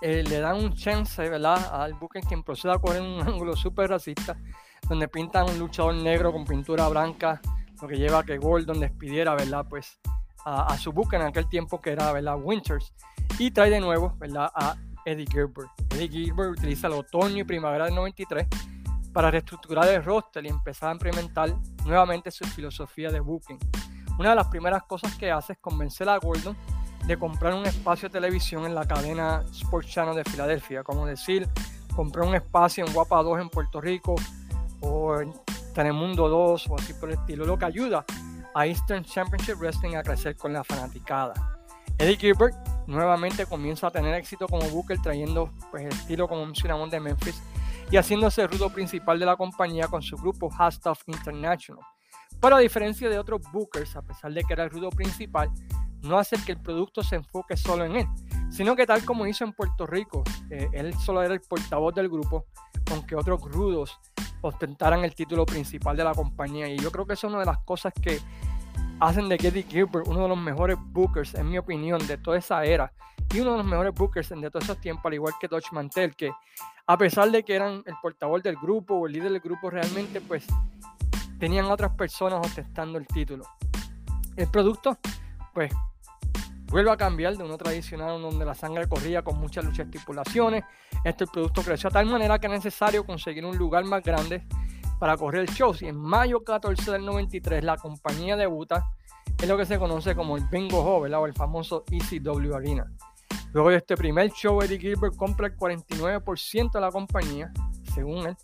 eh, 0.00 0.22
le 0.22 0.40
dan 0.40 0.56
un 0.56 0.72
chance, 0.74 1.28
¿verdad? 1.28 1.82
Al 1.82 1.94
Booker 1.94 2.22
quien 2.22 2.42
proceda 2.42 2.74
a 2.74 2.78
correr 2.78 3.02
un 3.02 3.20
ángulo 3.26 3.56
súper 3.56 3.90
racista, 3.90 4.36
donde 4.88 5.08
pintan 5.08 5.50
un 5.50 5.58
luchador 5.58 5.94
negro 5.94 6.32
con 6.32 6.44
pintura 6.44 6.88
blanca, 6.88 7.40
lo 7.82 7.88
que 7.88 7.96
lleva 7.96 8.20
a 8.20 8.22
que 8.22 8.38
Gordon 8.38 8.80
despidiera, 8.80 9.34
¿verdad? 9.34 9.66
Pues 9.68 9.98
a, 10.44 10.76
su 10.78 10.92
buque 10.92 11.16
en 11.16 11.22
aquel 11.22 11.48
tiempo 11.48 11.80
que 11.80 11.90
era 11.90 12.10
¿verdad? 12.12 12.36
Winters 12.40 12.94
y 13.38 13.50
trae 13.50 13.70
de 13.70 13.80
nuevo 13.80 14.14
¿verdad? 14.18 14.50
a 14.54 14.76
Eddie 15.04 15.26
Gilbert. 15.30 15.68
Eddie 15.94 16.08
Gilbert 16.08 16.52
utiliza 16.52 16.86
el 16.86 16.94
otoño 16.94 17.38
y 17.38 17.44
primavera 17.44 17.84
del 17.84 17.94
93 17.94 18.46
para 19.18 19.32
reestructurar 19.32 19.88
el 19.88 20.04
roster 20.04 20.44
y 20.44 20.48
empezar 20.48 20.90
a 20.90 20.92
implementar 20.92 21.52
nuevamente 21.84 22.30
su 22.30 22.44
filosofía 22.44 23.10
de 23.10 23.18
booking. 23.18 23.58
Una 24.16 24.30
de 24.30 24.36
las 24.36 24.46
primeras 24.46 24.84
cosas 24.84 25.16
que 25.16 25.28
hace 25.28 25.54
es 25.54 25.58
convencer 25.58 26.08
a 26.08 26.18
Gordon 26.18 26.56
de 27.04 27.18
comprar 27.18 27.52
un 27.54 27.66
espacio 27.66 28.08
de 28.08 28.12
televisión 28.12 28.64
en 28.64 28.76
la 28.76 28.86
cadena 28.86 29.42
Sports 29.50 29.88
Channel 29.88 30.14
de 30.14 30.22
Filadelfia, 30.22 30.84
como 30.84 31.04
decir, 31.04 31.48
comprar 31.96 32.28
un 32.28 32.36
espacio 32.36 32.86
en 32.86 32.92
Guapa 32.92 33.20
2 33.24 33.40
en 33.40 33.48
Puerto 33.48 33.80
Rico 33.80 34.14
o 34.82 35.18
en 35.18 35.34
Telemundo 35.74 36.28
2 36.28 36.68
o 36.68 36.76
así 36.76 36.94
por 36.94 37.08
el 37.08 37.18
estilo, 37.18 37.44
lo 37.44 37.58
que 37.58 37.64
ayuda 37.64 38.04
a 38.54 38.66
Eastern 38.68 39.02
Championship 39.02 39.56
Wrestling 39.58 39.96
a 39.96 40.04
crecer 40.04 40.36
con 40.36 40.52
la 40.52 40.62
fanaticada. 40.62 41.34
Eddie 41.98 42.18
Gilbert 42.18 42.54
nuevamente 42.86 43.46
comienza 43.46 43.88
a 43.88 43.90
tener 43.90 44.14
éxito 44.14 44.46
como 44.46 44.68
Booker 44.68 45.02
trayendo 45.02 45.50
pues, 45.72 45.86
estilo 45.86 46.28
como 46.28 46.46
mencionamos 46.46 46.88
de 46.92 47.00
Memphis 47.00 47.42
y 47.90 47.96
haciéndose 47.96 48.42
el 48.42 48.48
rudo 48.48 48.70
principal 48.70 49.18
de 49.18 49.26
la 49.26 49.36
compañía 49.36 49.88
con 49.88 50.02
su 50.02 50.16
grupo 50.16 50.50
Stuff 50.70 51.02
International. 51.06 51.84
Pero 52.40 52.56
a 52.56 52.60
diferencia 52.60 53.08
de 53.08 53.18
otros 53.18 53.42
bookers, 53.52 53.96
a 53.96 54.02
pesar 54.02 54.32
de 54.32 54.42
que 54.44 54.52
era 54.52 54.64
el 54.64 54.70
rudo 54.70 54.90
principal, 54.90 55.50
no 56.02 56.18
hace 56.18 56.36
que 56.44 56.52
el 56.52 56.60
producto 56.60 57.02
se 57.02 57.16
enfoque 57.16 57.56
solo 57.56 57.84
en 57.84 57.96
él, 57.96 58.06
sino 58.50 58.76
que 58.76 58.86
tal 58.86 59.04
como 59.04 59.26
hizo 59.26 59.44
en 59.44 59.52
Puerto 59.52 59.86
Rico, 59.86 60.22
eh, 60.50 60.68
él 60.72 60.94
solo 60.94 61.22
era 61.22 61.34
el 61.34 61.40
portavoz 61.40 61.94
del 61.94 62.08
grupo, 62.08 62.46
aunque 62.92 63.16
otros 63.16 63.40
rudos 63.42 63.98
ostentaran 64.40 65.04
el 65.04 65.14
título 65.14 65.44
principal 65.44 65.96
de 65.96 66.04
la 66.04 66.14
compañía. 66.14 66.68
Y 66.68 66.78
yo 66.78 66.92
creo 66.92 67.06
que 67.06 67.14
es 67.14 67.24
una 67.24 67.40
de 67.40 67.46
las 67.46 67.58
cosas 67.64 67.92
que 68.00 68.20
hacen 69.00 69.28
de 69.28 69.36
Eddie 69.36 69.62
Gilbert 69.62 70.06
uno 70.08 70.22
de 70.22 70.28
los 70.28 70.38
mejores 70.38 70.76
bookers, 70.80 71.34
en 71.34 71.48
mi 71.48 71.58
opinión, 71.58 72.04
de 72.06 72.18
toda 72.18 72.38
esa 72.38 72.64
era. 72.64 72.92
Y 73.32 73.40
uno 73.40 73.52
de 73.52 73.58
los 73.58 73.66
mejores 73.66 73.94
bookers 73.94 74.28
de 74.30 74.50
todos 74.50 74.64
esos 74.64 74.80
tiempos, 74.80 75.06
al 75.06 75.14
igual 75.14 75.34
que 75.40 75.48
Dodge 75.48 75.72
Mantel, 75.72 76.16
que 76.16 76.32
a 76.86 76.96
pesar 76.96 77.30
de 77.30 77.42
que 77.42 77.54
eran 77.54 77.82
el 77.84 77.94
portavoz 78.00 78.42
del 78.42 78.56
grupo 78.56 78.94
o 78.94 79.06
el 79.06 79.12
líder 79.12 79.32
del 79.32 79.40
grupo, 79.40 79.70
realmente 79.70 80.20
pues 80.20 80.46
tenían 81.38 81.66
otras 81.66 81.92
personas 81.92 82.40
ostentando 82.44 82.98
el 82.98 83.06
título. 83.06 83.44
El 84.36 84.48
producto, 84.48 84.98
pues 85.52 85.72
vuelve 86.66 86.90
a 86.90 86.96
cambiar 86.96 87.36
de 87.36 87.44
uno 87.44 87.58
tradicional 87.58 88.20
donde 88.20 88.44
la 88.44 88.54
sangre 88.54 88.88
corría 88.88 89.22
con 89.22 89.38
muchas 89.38 89.64
luchas 89.64 89.86
estipulaciones. 89.86 90.64
Este 91.04 91.26
producto 91.26 91.62
creció 91.62 91.88
a 91.88 91.92
tal 91.92 92.06
manera 92.06 92.38
que 92.38 92.46
es 92.46 92.52
necesario 92.52 93.04
conseguir 93.04 93.44
un 93.44 93.56
lugar 93.56 93.84
más 93.84 94.02
grande 94.02 94.46
para 94.98 95.16
correr 95.16 95.42
el 95.42 95.54
show. 95.54 95.74
Y 95.80 95.86
en 95.86 95.96
mayo 95.96 96.42
14 96.42 96.92
del 96.92 97.04
93 97.04 97.64
la 97.64 97.76
compañía 97.76 98.36
debuta 98.36 98.90
en 99.40 99.48
lo 99.48 99.56
que 99.56 99.66
se 99.66 99.78
conoce 99.78 100.14
como 100.14 100.36
el 100.36 100.44
Bingo 100.50 100.82
Hall, 100.82 101.12
o 101.14 101.26
el 101.26 101.34
famoso 101.34 101.84
ECW 101.90 102.54
Arena. 102.54 102.90
Luego 103.52 103.70
de 103.70 103.76
este 103.76 103.96
primer 103.96 104.30
show, 104.32 104.60
Eddie 104.60 104.78
Gilbert 104.78 105.16
compra 105.16 105.46
el 105.46 105.56
49% 105.56 106.72
de 106.72 106.80
la 106.80 106.90
compañía, 106.90 107.52
según 107.94 108.26
él, 108.26 108.36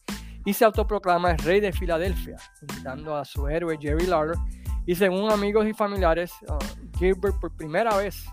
y 0.45 0.55
se 0.55 0.65
autoproclama 0.65 1.33
el 1.33 1.39
rey 1.39 1.61
de 1.61 1.73
Filadelfia, 1.73 2.37
invitando 2.63 3.17
a 3.17 3.25
su 3.25 3.49
héroe 3.49 3.77
Jerry 3.81 4.07
Lawler. 4.07 4.37
Y 4.87 4.95
según 4.95 5.31
amigos 5.31 5.67
y 5.67 5.73
familiares, 5.73 6.33
uh, 6.49 6.99
Gilbert 6.99 7.39
por 7.41 7.55
primera 7.57 7.97
vez 7.97 8.25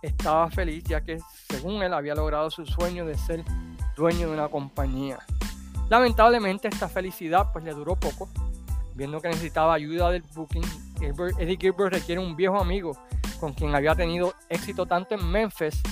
estaba 0.00 0.50
feliz, 0.50 0.82
ya 0.84 1.00
que 1.00 1.18
según 1.48 1.82
él 1.82 1.92
había 1.92 2.14
logrado 2.14 2.50
su 2.50 2.64
sueño 2.64 3.04
de 3.04 3.16
ser 3.16 3.44
dueño 3.96 4.28
de 4.28 4.34
una 4.34 4.48
compañía. 4.48 5.18
Lamentablemente 5.88 6.68
esta 6.68 6.88
felicidad 6.88 7.52
pues 7.52 7.64
le 7.64 7.72
duró 7.72 7.96
poco, 7.96 8.28
viendo 8.94 9.20
que 9.20 9.28
necesitaba 9.28 9.74
ayuda 9.74 10.10
del 10.10 10.22
booking. 10.34 10.64
Eddie 11.38 11.56
Gilbert 11.60 11.94
requiere 11.94 12.20
un 12.20 12.36
viejo 12.36 12.58
amigo 12.58 12.96
con 13.40 13.52
quien 13.52 13.74
había 13.74 13.94
tenido 13.94 14.34
éxito 14.48 14.86
tanto 14.86 15.14
en 15.14 15.28
Memphis 15.28 15.82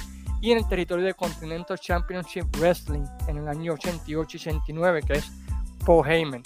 y 0.40 0.52
en 0.52 0.58
el 0.58 0.68
territorio 0.68 1.04
de 1.04 1.14
Continental 1.14 1.78
Championship 1.78 2.46
Wrestling 2.58 3.04
en 3.26 3.38
el 3.38 3.48
año 3.48 3.74
88 3.74 4.36
y 4.36 4.40
89, 4.40 5.02
que 5.06 5.12
es 5.14 5.30
Paul 5.84 6.06
Heyman. 6.06 6.42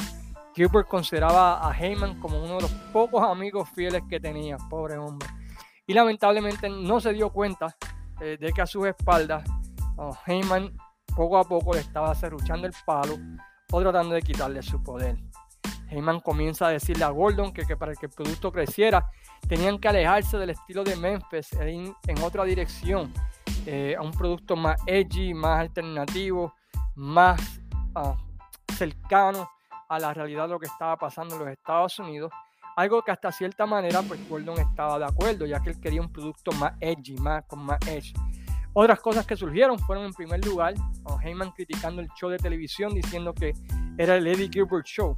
Gilbert 0.54 0.88
consideraba 0.88 1.68
a 1.68 1.72
Heyman 1.72 2.20
como 2.20 2.42
uno 2.42 2.56
de 2.56 2.62
los 2.62 2.70
pocos 2.92 3.22
amigos 3.22 3.68
fieles 3.74 4.02
que 4.08 4.20
tenía, 4.20 4.56
pobre 4.70 4.96
hombre. 4.96 5.28
Y 5.86 5.92
lamentablemente 5.92 6.68
no 6.68 7.00
se 7.00 7.12
dio 7.12 7.30
cuenta 7.30 7.76
eh, 8.20 8.36
de 8.40 8.52
que 8.52 8.62
a 8.62 8.66
sus 8.66 8.86
espaldas 8.86 9.44
oh, 9.96 10.16
Heyman 10.26 10.72
poco 11.14 11.38
a 11.38 11.44
poco 11.44 11.75
le 11.75 11.80
estaba 11.80 12.14
cerruchando 12.14 12.66
el 12.66 12.75
palo 12.85 13.16
o 13.71 13.80
tratando 13.80 14.14
de 14.14 14.23
quitarle 14.23 14.62
su 14.62 14.83
poder. 14.83 15.16
Heyman 15.90 16.21
comienza 16.21 16.66
a 16.66 16.71
decirle 16.71 17.04
a 17.04 17.11
Gordon 17.11 17.52
que, 17.52 17.64
que 17.64 17.76
para 17.76 17.94
que 17.94 18.06
el 18.06 18.12
producto 18.12 18.50
creciera 18.50 19.09
tenían 19.49 19.78
que 19.78 19.88
alejarse 19.88 20.38
del 20.38 20.50
estilo 20.50 20.83
de 20.83 20.97
Memphis 20.97 21.52
en, 21.54 21.94
en 22.06 22.23
otra 22.23 22.44
dirección 22.44 23.12
eh, 23.66 23.94
a 23.97 24.02
un 24.02 24.11
producto 24.11 24.56
más 24.56 24.80
edgy, 24.87 25.35
más 25.35 25.61
alternativo, 25.61 26.54
más 26.94 27.61
ah, 27.94 28.16
cercano 28.76 29.49
a 29.88 29.99
la 29.99 30.12
realidad 30.12 30.44
de 30.44 30.50
lo 30.50 30.59
que 30.59 30.66
estaba 30.66 30.97
pasando 30.97 31.35
en 31.35 31.40
los 31.40 31.49
Estados 31.49 31.99
Unidos. 31.99 32.33
Algo 32.76 33.02
que 33.02 33.12
hasta 33.12 33.30
cierta 33.30 33.66
manera, 33.66 34.02
pues 34.02 34.28
Gordon 34.28 34.59
estaba 34.59 34.99
de 34.99 35.04
acuerdo, 35.04 35.47
ya 35.47 35.61
que 35.61 35.71
él 35.71 35.80
quería 35.80 36.00
un 36.00 36.12
producto 36.12 36.50
más 36.52 36.73
edgy, 36.80 37.16
más 37.16 37.44
con 37.47 37.61
más 37.61 37.78
edge. 37.87 38.12
Otras 38.75 39.00
cosas 39.00 39.25
que 39.25 39.37
surgieron 39.37 39.78
fueron 39.78 40.04
en 40.04 40.12
primer 40.12 40.45
lugar 40.45 40.75
Heyman 41.23 41.52
criticando 41.52 42.02
el 42.02 42.09
show 42.19 42.28
de 42.28 42.38
televisión 42.38 42.93
diciendo 42.93 43.33
que 43.33 43.54
era 43.97 44.16
el 44.16 44.26
Eddie 44.26 44.50
Gilbert 44.52 44.85
Show. 44.85 45.16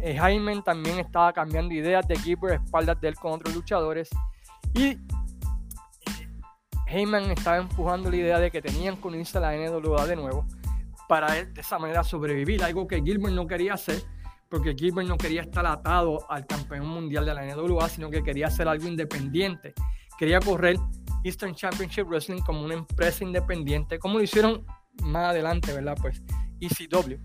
Eh, 0.00 0.18
Heyman 0.18 0.64
también 0.64 0.98
estaba 0.98 1.32
cambiando 1.32 1.74
ideas 1.74 2.06
de 2.08 2.16
Gilbert 2.16 2.60
a 2.60 2.64
espaldas 2.64 3.00
de 3.00 3.08
él 3.08 3.16
con 3.16 3.32
otros 3.32 3.54
luchadores 3.54 4.08
y 4.72 4.98
Heyman 6.86 7.30
estaba 7.30 7.58
empujando 7.58 8.10
la 8.10 8.16
idea 8.16 8.38
de 8.38 8.50
que 8.50 8.62
tenían 8.62 8.96
que 8.96 9.08
unirse 9.08 9.38
a 9.38 9.40
la 9.40 9.52
NWA 9.52 10.06
de 10.06 10.16
nuevo 10.16 10.46
para 11.08 11.32
de 11.32 11.60
esa 11.60 11.78
manera 11.78 12.02
sobrevivir, 12.02 12.62
algo 12.62 12.86
que 12.86 13.02
Gilbert 13.02 13.34
no 13.34 13.46
quería 13.46 13.74
hacer, 13.74 14.02
porque 14.48 14.74
Gilbert 14.74 15.08
no 15.08 15.18
quería 15.18 15.42
estar 15.42 15.66
atado 15.66 16.30
al 16.30 16.46
campeón 16.46 16.86
mundial 16.86 17.26
de 17.26 17.34
la 17.34 17.44
NWA, 17.44 17.88
sino 17.88 18.10
que 18.10 18.22
quería 18.22 18.46
hacer 18.46 18.68
algo 18.68 18.86
independiente. 18.86 19.74
Quería 20.18 20.40
correr 20.40 20.76
Eastern 21.22 21.54
Championship 21.54 22.06
Wrestling 22.06 22.42
como 22.42 22.62
una 22.62 22.74
empresa 22.74 23.24
independiente, 23.24 23.98
como 23.98 24.18
lo 24.18 24.24
hicieron 24.24 24.64
más 25.02 25.30
adelante, 25.30 25.72
¿verdad? 25.72 25.96
Pues 26.00 26.22
ECW. 26.60 27.18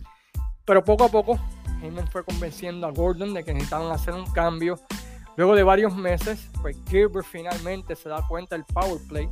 Pero 0.66 0.84
poco 0.84 1.06
a 1.06 1.10
poco, 1.10 1.40
Heyman 1.82 2.08
fue 2.08 2.24
convenciendo 2.24 2.88
a 2.88 2.92
Gordon 2.92 3.34
de 3.34 3.44
que 3.44 3.54
necesitaban 3.54 3.92
hacer 3.92 4.14
un 4.14 4.26
cambio. 4.32 4.80
Luego 5.36 5.56
de 5.56 5.64
varios 5.64 5.96
meses, 5.96 6.50
pues 6.62 6.78
Gilbert 6.90 7.26
finalmente 7.26 7.96
se 7.96 8.10
da 8.10 8.26
cuenta 8.28 8.56
del 8.56 8.66
power 8.66 9.00
play 9.08 9.30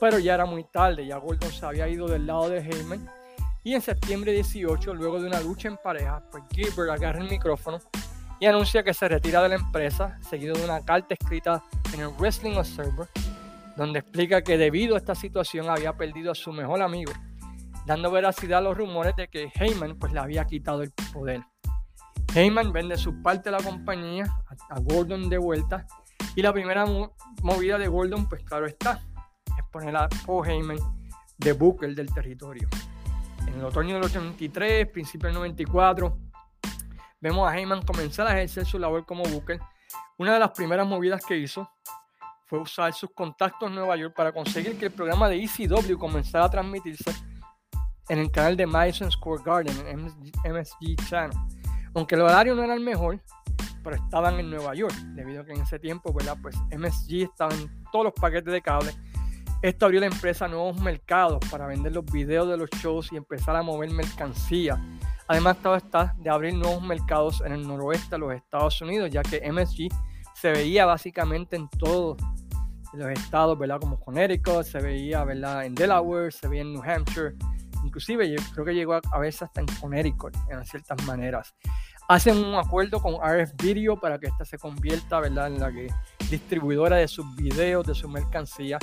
pero 0.00 0.18
ya 0.18 0.34
era 0.34 0.44
muy 0.46 0.64
tarde, 0.64 1.06
ya 1.06 1.16
Gordon 1.18 1.50
se 1.50 1.66
había 1.66 1.88
ido 1.88 2.06
del 2.06 2.26
lado 2.26 2.48
de 2.48 2.58
Heyman. 2.58 3.08
Y 3.64 3.74
en 3.74 3.82
septiembre 3.82 4.32
18, 4.32 4.94
luego 4.94 5.20
de 5.20 5.26
una 5.26 5.40
lucha 5.40 5.68
en 5.68 5.76
pareja, 5.76 6.22
pues 6.30 6.44
Gilbert 6.52 6.90
agarra 6.90 7.20
el 7.20 7.28
micrófono 7.28 7.80
y 8.40 8.46
anuncia 8.46 8.82
que 8.82 8.94
se 8.94 9.08
retira 9.08 9.42
de 9.42 9.50
la 9.50 9.54
empresa, 9.56 10.18
seguido 10.22 10.54
de 10.54 10.64
una 10.64 10.84
carta 10.84 11.14
escrita 11.14 11.62
en 11.92 12.00
el 12.00 12.08
Wrestling 12.18 12.56
Observer, 12.56 13.08
donde 13.76 14.00
explica 14.00 14.42
que 14.42 14.58
debido 14.58 14.94
a 14.94 14.98
esta 14.98 15.14
situación 15.14 15.68
había 15.68 15.96
perdido 15.96 16.32
a 16.32 16.34
su 16.34 16.52
mejor 16.52 16.82
amigo, 16.82 17.12
dando 17.86 18.10
veracidad 18.10 18.58
a 18.58 18.62
los 18.62 18.76
rumores 18.76 19.16
de 19.16 19.28
que 19.28 19.50
Heyman 19.54 19.98
pues 19.98 20.12
le 20.12 20.20
había 20.20 20.44
quitado 20.44 20.82
el 20.82 20.92
poder. 21.12 21.42
Heyman 22.34 22.72
vende 22.72 22.96
su 22.96 23.22
parte 23.22 23.50
de 23.50 23.56
la 23.56 23.62
compañía 23.62 24.24
a, 24.68 24.80
Gordon 24.80 25.30
de 25.30 25.38
vuelta 25.38 25.86
y 26.36 26.42
la 26.42 26.52
primera 26.52 26.84
movida 27.42 27.78
de 27.78 27.88
Gordon 27.88 28.28
pues 28.28 28.42
claro 28.44 28.66
está, 28.66 29.00
poner 29.72 29.96
a 29.96 30.08
Paul 30.26 30.46
Heyman 30.46 30.78
de 31.38 31.52
Booker 31.52 31.94
del 31.94 32.12
territorio. 32.12 32.68
En 33.46 33.54
el 33.54 33.64
otoño 33.64 33.94
del 33.94 34.04
83, 34.04 34.88
principio 34.88 35.28
del 35.28 35.36
94, 35.36 36.18
vemos 37.20 37.50
a 37.50 37.56
Heyman 37.56 37.82
comenzar 37.82 38.26
a 38.26 38.32
ejercer 38.32 38.66
su 38.66 38.78
labor 38.78 39.04
como 39.04 39.24
Booker. 39.24 39.60
Una 40.18 40.34
de 40.34 40.40
las 40.40 40.50
primeras 40.50 40.86
movidas 40.86 41.24
que 41.24 41.36
hizo 41.36 41.70
fue 42.46 42.60
usar 42.60 42.92
sus 42.92 43.10
contactos 43.10 43.68
en 43.68 43.74
Nueva 43.74 43.96
York 43.96 44.14
para 44.16 44.32
conseguir 44.32 44.78
que 44.78 44.86
el 44.86 44.92
programa 44.92 45.28
de 45.28 45.42
ECW 45.42 45.98
comenzara 45.98 46.46
a 46.46 46.50
transmitirse 46.50 47.12
en 48.08 48.18
el 48.18 48.30
canal 48.30 48.56
de 48.56 48.66
Madison 48.66 49.10
Square 49.10 49.42
Garden, 49.44 49.86
en 49.86 50.04
MSG 50.50 50.96
Channel. 51.08 51.36
Aunque 51.94 52.14
el 52.14 52.22
horario 52.22 52.54
no 52.54 52.62
era 52.62 52.74
el 52.74 52.80
mejor, 52.80 53.20
pero 53.84 53.96
estaban 53.96 54.40
en 54.40 54.48
Nueva 54.50 54.74
York, 54.74 54.94
debido 55.14 55.42
a 55.42 55.44
que 55.44 55.52
en 55.52 55.60
ese 55.60 55.78
tiempo, 55.78 56.14
Pues 56.42 56.56
MSG 56.70 57.24
estaba 57.24 57.54
en 57.54 57.84
todos 57.92 58.06
los 58.06 58.14
paquetes 58.14 58.52
de 58.52 58.62
cable 58.62 58.92
esto 59.60 59.86
abrió 59.86 59.98
la 59.98 60.06
empresa 60.06 60.44
a 60.44 60.48
nuevos 60.48 60.80
mercados 60.80 61.40
para 61.50 61.66
vender 61.66 61.92
los 61.92 62.04
videos 62.04 62.48
de 62.48 62.56
los 62.56 62.70
shows 62.70 63.12
y 63.12 63.16
empezar 63.16 63.56
a 63.56 63.62
mover 63.62 63.90
mercancía. 63.90 64.80
Además, 65.28 65.58
todo 65.62 65.76
está 65.76 66.14
de 66.18 66.30
abrir 66.30 66.54
nuevos 66.54 66.82
mercados 66.82 67.42
en 67.44 67.52
el 67.52 67.66
noroeste 67.66 68.16
de 68.16 68.18
los 68.18 68.34
Estados 68.34 68.80
Unidos, 68.80 69.10
ya 69.10 69.22
que 69.22 69.40
MSG 69.50 69.88
se 70.34 70.52
veía 70.52 70.86
básicamente 70.86 71.56
en 71.56 71.68
todos 71.68 72.16
los 72.94 73.08
estados, 73.10 73.58
¿verdad? 73.58 73.78
Como 73.80 74.00
Connecticut, 74.00 74.64
se 74.64 74.80
veía, 74.80 75.24
¿verdad? 75.24 75.66
En 75.66 75.74
Delaware, 75.74 76.32
se 76.32 76.48
veía 76.48 76.62
en 76.62 76.72
New 76.72 76.82
Hampshire, 76.82 77.34
inclusive 77.84 78.30
yo 78.30 78.42
creo 78.54 78.64
que 78.64 78.74
llegó 78.74 78.94
a 78.94 79.18
veces 79.18 79.42
hasta 79.42 79.60
en 79.60 79.66
Connecticut, 79.80 80.34
en 80.50 80.64
ciertas 80.64 81.04
maneras. 81.04 81.54
Hacen 82.08 82.38
un 82.38 82.54
acuerdo 82.54 83.00
con 83.02 83.16
RF 83.16 83.52
Video 83.62 84.00
para 84.00 84.18
que 84.18 84.28
esta 84.28 84.44
se 84.44 84.56
convierta, 84.56 85.20
¿verdad? 85.20 85.48
En 85.48 85.60
la 85.60 85.70
que 85.70 85.92
distribuidora 86.30 86.96
de 86.96 87.06
sus 87.06 87.36
videos, 87.36 87.86
de 87.86 87.94
su 87.94 88.08
mercancía 88.08 88.78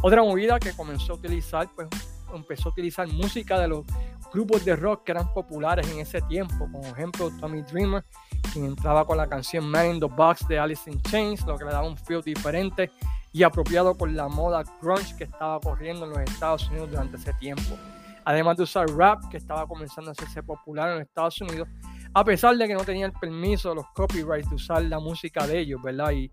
otra 0.00 0.22
movida 0.22 0.60
que 0.60 0.72
comenzó 0.72 1.14
a 1.14 1.16
utilizar, 1.16 1.68
pues 1.74 1.88
empezó 2.32 2.68
a 2.68 2.72
utilizar 2.72 3.08
música 3.08 3.58
de 3.58 3.68
los 3.68 3.84
grupos 4.32 4.64
de 4.64 4.76
rock 4.76 5.04
que 5.04 5.12
eran 5.12 5.32
populares 5.32 5.90
en 5.90 6.00
ese 6.00 6.20
tiempo, 6.22 6.68
como 6.70 6.86
ejemplo 6.86 7.30
Tommy 7.40 7.62
Dreamer, 7.62 8.04
quien 8.52 8.66
entraba 8.66 9.04
con 9.04 9.16
la 9.16 9.26
canción 9.26 9.68
Man 9.68 9.94
in 9.94 10.00
the 10.00 10.06
Box 10.06 10.46
de 10.48 10.58
Alice 10.58 10.90
in 10.90 11.00
Chains, 11.02 11.44
lo 11.46 11.56
que 11.56 11.64
le 11.64 11.72
daba 11.72 11.86
un 11.86 11.96
feel 11.96 12.22
diferente 12.22 12.90
y 13.32 13.42
apropiado 13.42 13.94
por 13.96 14.10
la 14.10 14.28
moda 14.28 14.62
grunge 14.80 15.16
que 15.16 15.24
estaba 15.24 15.60
corriendo 15.60 16.04
en 16.06 16.10
los 16.10 16.20
Estados 16.20 16.68
Unidos 16.68 16.90
durante 16.90 17.16
ese 17.16 17.32
tiempo. 17.34 17.76
Además 18.24 18.56
de 18.56 18.64
usar 18.64 18.88
rap, 18.90 19.22
que 19.30 19.36
estaba 19.36 19.66
comenzando 19.66 20.10
a 20.10 20.12
hacerse 20.12 20.42
popular 20.42 20.90
en 20.90 20.98
los 20.98 21.06
Estados 21.06 21.40
Unidos, 21.40 21.68
a 22.12 22.24
pesar 22.24 22.56
de 22.56 22.66
que 22.66 22.74
no 22.74 22.84
tenía 22.84 23.06
el 23.06 23.12
permiso 23.12 23.70
de 23.70 23.76
los 23.76 23.86
copyrights 23.94 24.48
de 24.50 24.56
usar 24.56 24.82
la 24.82 24.98
música 24.98 25.46
de 25.46 25.60
ellos, 25.60 25.80
¿verdad? 25.82 26.10
Y, 26.12 26.30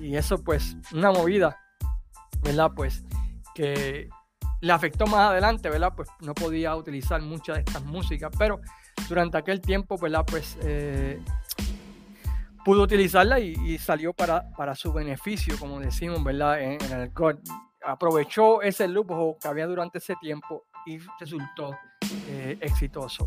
y 0.00 0.16
eso 0.16 0.42
pues 0.42 0.76
una 0.92 1.10
movida 1.10 1.58
¿verdad? 2.42 2.72
Pues 2.74 3.02
que 3.54 4.08
le 4.62 4.72
afectó 4.72 5.06
más 5.06 5.30
adelante, 5.30 5.68
¿verdad? 5.68 5.92
Pues 5.94 6.08
no 6.20 6.34
podía 6.34 6.74
utilizar 6.76 7.20
muchas 7.20 7.56
de 7.56 7.62
estas 7.62 7.84
músicas, 7.84 8.30
pero 8.38 8.60
durante 9.08 9.36
aquel 9.36 9.60
tiempo, 9.60 9.98
¿verdad? 9.98 10.24
Pues 10.24 10.56
eh, 10.62 11.20
pudo 12.64 12.82
utilizarla 12.82 13.40
y, 13.40 13.76
salió 13.78 14.12
para, 14.12 14.48
para, 14.52 14.76
su 14.76 14.92
beneficio, 14.92 15.58
como 15.58 15.80
decimos, 15.80 16.22
¿verdad? 16.22 16.62
En, 16.62 16.80
el 16.92 17.10
God. 17.10 17.38
Aprovechó 17.84 18.62
ese 18.62 18.86
lujo 18.86 19.36
que 19.42 19.48
había 19.48 19.66
durante 19.66 19.98
ese 19.98 20.14
tiempo 20.20 20.66
y 20.86 20.98
resultó 21.18 21.76
eh, 22.28 22.56
exitoso. 22.60 23.26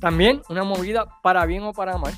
También 0.00 0.42
una 0.48 0.64
movida 0.64 1.06
para 1.22 1.46
bien 1.46 1.62
o 1.62 1.72
para 1.72 1.96
mal. 1.98 2.12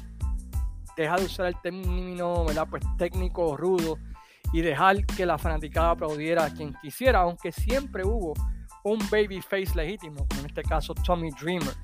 Deja 0.96 1.16
de 1.18 1.26
usar 1.26 1.46
el 1.48 1.60
término, 1.60 2.46
¿verdad? 2.46 2.66
Pues 2.70 2.82
técnico, 2.96 3.54
rudo, 3.54 3.98
y 4.52 4.60
dejar 4.60 5.04
que 5.04 5.26
la 5.26 5.38
fanaticada 5.38 5.90
aplaudiera 5.90 6.44
a 6.44 6.50
quien 6.50 6.74
quisiera, 6.80 7.20
aunque 7.20 7.52
siempre 7.52 8.04
hubo 8.04 8.34
un 8.84 8.98
babyface 9.10 9.74
legítimo, 9.74 10.26
en 10.38 10.46
este 10.46 10.62
caso 10.62 10.94
Tommy 10.94 11.30
Dreamer. 11.30 11.74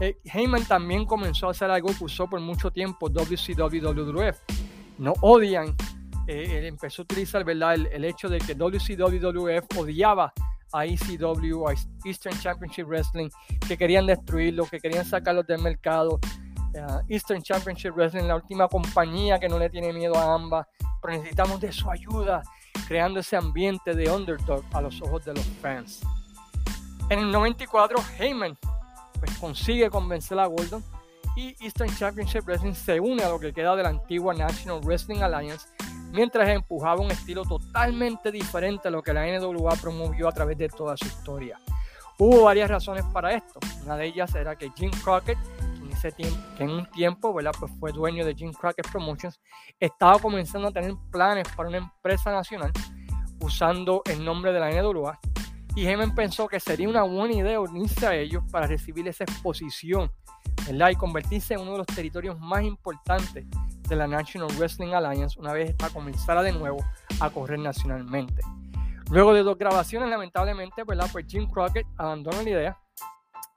Eh, 0.00 0.18
Heyman 0.24 0.64
también 0.64 1.04
comenzó 1.06 1.48
a 1.48 1.52
hacer 1.52 1.70
algo 1.70 1.88
que 1.96 2.04
usó 2.04 2.28
por 2.28 2.40
mucho 2.40 2.70
tiempo 2.70 3.08
WCW. 3.08 4.30
No 4.98 5.14
odian, 5.20 5.74
eh, 6.26 6.58
él 6.58 6.64
empezó 6.66 7.02
a 7.02 7.04
utilizar 7.04 7.44
¿verdad? 7.44 7.74
El, 7.74 8.04
hecho 8.04 8.28
de 8.28 8.38
que 8.38 8.54
WCW 8.54 9.18
WWF 9.18 9.78
odiaba 9.78 10.32
a 10.72 10.86
ECW, 10.86 11.68
a 11.68 11.74
Eastern 12.04 12.38
Championship 12.38 12.86
Wrestling, 12.86 13.28
que 13.66 13.76
querían 13.76 14.06
destruirlo, 14.06 14.64
que 14.66 14.80
querían 14.80 15.04
sacarlos 15.04 15.46
del 15.46 15.60
mercado. 15.60 16.18
Eh, 16.74 16.86
Eastern 17.08 17.42
Championship 17.42 17.94
Wrestling, 17.94 18.24
la 18.24 18.36
última 18.36 18.68
compañía 18.68 19.38
que 19.38 19.48
no 19.48 19.58
le 19.58 19.68
tiene 19.68 19.92
miedo 19.92 20.16
a 20.16 20.34
ambas, 20.34 20.66
pero 21.02 21.14
necesitamos 21.14 21.60
de 21.60 21.72
su 21.72 21.90
ayuda, 21.90 22.42
creando 22.86 23.20
ese 23.20 23.36
ambiente 23.36 23.94
de 23.94 24.10
underdog 24.10 24.64
a 24.72 24.80
los 24.80 25.02
ojos 25.02 25.24
de 25.24 25.34
los 25.34 25.44
fans. 25.60 26.00
En 27.10 27.18
el 27.18 27.30
94, 27.30 27.98
Heyman 28.18 28.56
pues, 29.18 29.36
consigue 29.38 29.90
convencer 29.90 30.38
a 30.38 30.46
Gordon 30.46 30.82
y 31.36 31.56
Eastern 31.60 31.94
Championship 31.96 32.44
Wrestling 32.44 32.74
se 32.74 33.00
une 33.00 33.22
a 33.22 33.28
lo 33.28 33.40
que 33.40 33.52
queda 33.52 33.74
de 33.74 33.82
la 33.82 33.88
antigua 33.88 34.32
National 34.32 34.80
Wrestling 34.82 35.20
Alliance, 35.20 35.66
mientras 36.12 36.48
empujaba 36.48 37.00
un 37.00 37.10
estilo 37.10 37.44
totalmente 37.44 38.30
diferente 38.30 38.88
a 38.88 38.90
lo 38.90 39.02
que 39.02 39.12
la 39.12 39.26
NWA 39.26 39.74
promovió 39.76 40.28
a 40.28 40.32
través 40.32 40.56
de 40.58 40.68
toda 40.68 40.96
su 40.96 41.06
historia. 41.06 41.58
Hubo 42.18 42.44
varias 42.44 42.70
razones 42.70 43.04
para 43.12 43.32
esto. 43.32 43.58
Una 43.84 43.96
de 43.96 44.06
ellas 44.06 44.34
era 44.34 44.54
que 44.54 44.70
Jim 44.76 44.90
Crockett 45.02 45.38
tiempo, 46.10 46.40
que 46.56 46.64
en 46.64 46.70
un 46.70 46.90
tiempo 46.90 47.32
¿verdad? 47.32 47.52
Pues 47.58 47.70
fue 47.78 47.92
dueño 47.92 48.24
de 48.24 48.34
Jim 48.34 48.52
Crockett 48.52 48.90
Promotions, 48.90 49.40
estaba 49.78 50.18
comenzando 50.18 50.68
a 50.68 50.72
tener 50.72 50.94
planes 51.10 51.46
para 51.54 51.68
una 51.68 51.78
empresa 51.78 52.32
nacional 52.32 52.72
usando 53.40 54.02
el 54.06 54.24
nombre 54.24 54.52
de 54.52 54.60
la 54.60 54.70
NWA 54.70 55.18
y 55.74 55.86
Heyman 55.86 56.14
pensó 56.14 56.48
que 56.48 56.60
sería 56.60 56.88
una 56.88 57.02
buena 57.02 57.34
idea 57.34 57.60
unirse 57.60 58.06
a 58.06 58.14
ellos 58.14 58.42
para 58.50 58.66
recibir 58.66 59.06
esa 59.08 59.24
exposición 59.24 60.10
¿verdad? 60.66 60.90
y 60.90 60.96
convertirse 60.96 61.54
en 61.54 61.60
uno 61.60 61.72
de 61.72 61.78
los 61.78 61.86
territorios 61.86 62.38
más 62.38 62.62
importantes 62.62 63.46
de 63.88 63.96
la 63.96 64.06
National 64.06 64.48
Wrestling 64.58 64.92
Alliance 64.92 65.38
una 65.38 65.52
vez 65.52 65.70
esta 65.70 65.88
comenzara 65.90 66.42
de 66.42 66.52
nuevo 66.52 66.78
a 67.20 67.30
correr 67.30 67.58
nacionalmente. 67.58 68.42
Luego 69.10 69.34
de 69.34 69.42
dos 69.42 69.58
grabaciones, 69.58 70.08
lamentablemente, 70.08 70.84
¿verdad? 70.84 71.08
pues 71.12 71.26
Jim 71.28 71.46
Crockett 71.46 71.86
abandonó 71.98 72.40
la 72.42 72.48
idea, 72.48 72.78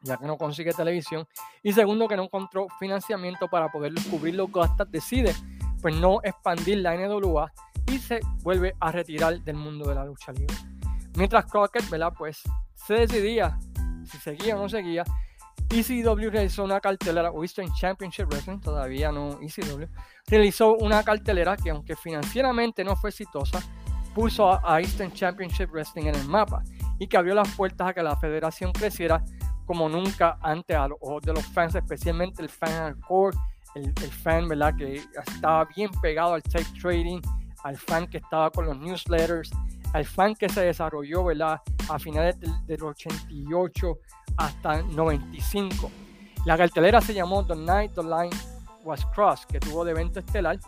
ya 0.05 0.17
que 0.17 0.25
no 0.25 0.37
consigue 0.37 0.71
televisión, 0.71 1.27
y 1.61 1.73
segundo, 1.73 2.07
que 2.07 2.15
no 2.15 2.23
encontró 2.23 2.67
financiamiento 2.79 3.47
para 3.47 3.69
poder 3.69 3.93
cubrir 4.09 4.35
los 4.35 4.51
gastos, 4.51 4.89
decide 4.89 5.35
pues 5.81 5.95
no 5.95 6.19
expandir 6.23 6.79
la 6.79 6.95
NWA 6.95 7.51
y 7.91 7.99
se 7.99 8.19
vuelve 8.41 8.75
a 8.79 8.91
retirar 8.91 9.41
del 9.41 9.55
mundo 9.55 9.87
de 9.87 9.95
la 9.95 10.05
lucha 10.05 10.31
libre. 10.31 10.55
Mientras 11.15 11.45
Crockett. 11.45 11.85
Pues 12.17 12.41
se 12.73 12.93
decidía 12.95 13.57
si 14.05 14.17
seguía 14.17 14.55
o 14.55 14.61
no 14.61 14.69
seguía. 14.69 15.03
ECW 15.69 16.29
realizó 16.29 16.63
una 16.63 16.79
cartelera, 16.79 17.31
o 17.31 17.43
Eastern 17.43 17.73
Championship 17.73 18.27
Wrestling, 18.27 18.59
todavía 18.59 19.11
no 19.11 19.39
ECW, 19.41 19.87
realizó 20.27 20.75
una 20.75 21.03
cartelera 21.03 21.57
que 21.57 21.71
aunque 21.71 21.95
financieramente 21.95 22.83
no 22.83 22.95
fue 22.95 23.09
exitosa, 23.09 23.59
puso 24.13 24.59
a 24.65 24.79
Eastern 24.79 25.11
Championship 25.11 25.69
Wrestling 25.71 26.05
en 26.05 26.15
el 26.15 26.27
mapa 26.27 26.63
y 26.99 27.07
que 27.07 27.17
abrió 27.17 27.33
las 27.33 27.49
puertas 27.55 27.89
a 27.89 27.93
que 27.93 28.03
la 28.03 28.15
federación 28.15 28.71
creciera 28.71 29.23
como 29.65 29.89
nunca 29.89 30.37
antes 30.41 30.75
a 30.75 30.87
los 30.87 30.97
ojos 31.01 31.23
de 31.23 31.33
los 31.33 31.45
fans, 31.45 31.75
especialmente 31.75 32.41
el 32.41 32.49
fan 32.49 32.71
hardcore, 32.71 33.37
el, 33.75 33.93
fan 33.93 34.47
¿verdad? 34.47 34.75
que 34.77 35.01
estaba 35.27 35.65
bien 35.65 35.89
pegado 36.01 36.33
al 36.33 36.43
tape 36.43 36.65
trading, 36.81 37.21
al 37.63 37.77
fan 37.77 38.07
que 38.07 38.17
estaba 38.17 38.49
con 38.51 38.65
los 38.65 38.77
newsletters, 38.77 39.51
al 39.93 40.05
fan 40.05 40.35
que 40.35 40.47
se 40.49 40.61
desarrolló 40.61 41.25
¿verdad? 41.25 41.61
a 41.89 41.99
finales 41.99 42.37
del, 42.39 42.83
88 42.83 43.99
hasta 44.37 44.81
95. 44.81 45.91
La 46.45 46.57
cartelera 46.57 47.01
se 47.01 47.13
llamó 47.13 47.45
The 47.45 47.55
Night 47.55 47.93
the 47.95 48.03
Line 48.03 48.35
Was 48.83 49.05
Crossed, 49.07 49.47
que 49.47 49.59
tuvo 49.59 49.83
de 49.83 49.91
evento 49.91 50.19
estelar 50.19 50.59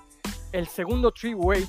el 0.52 0.68
segundo 0.68 1.12
three-way 1.12 1.68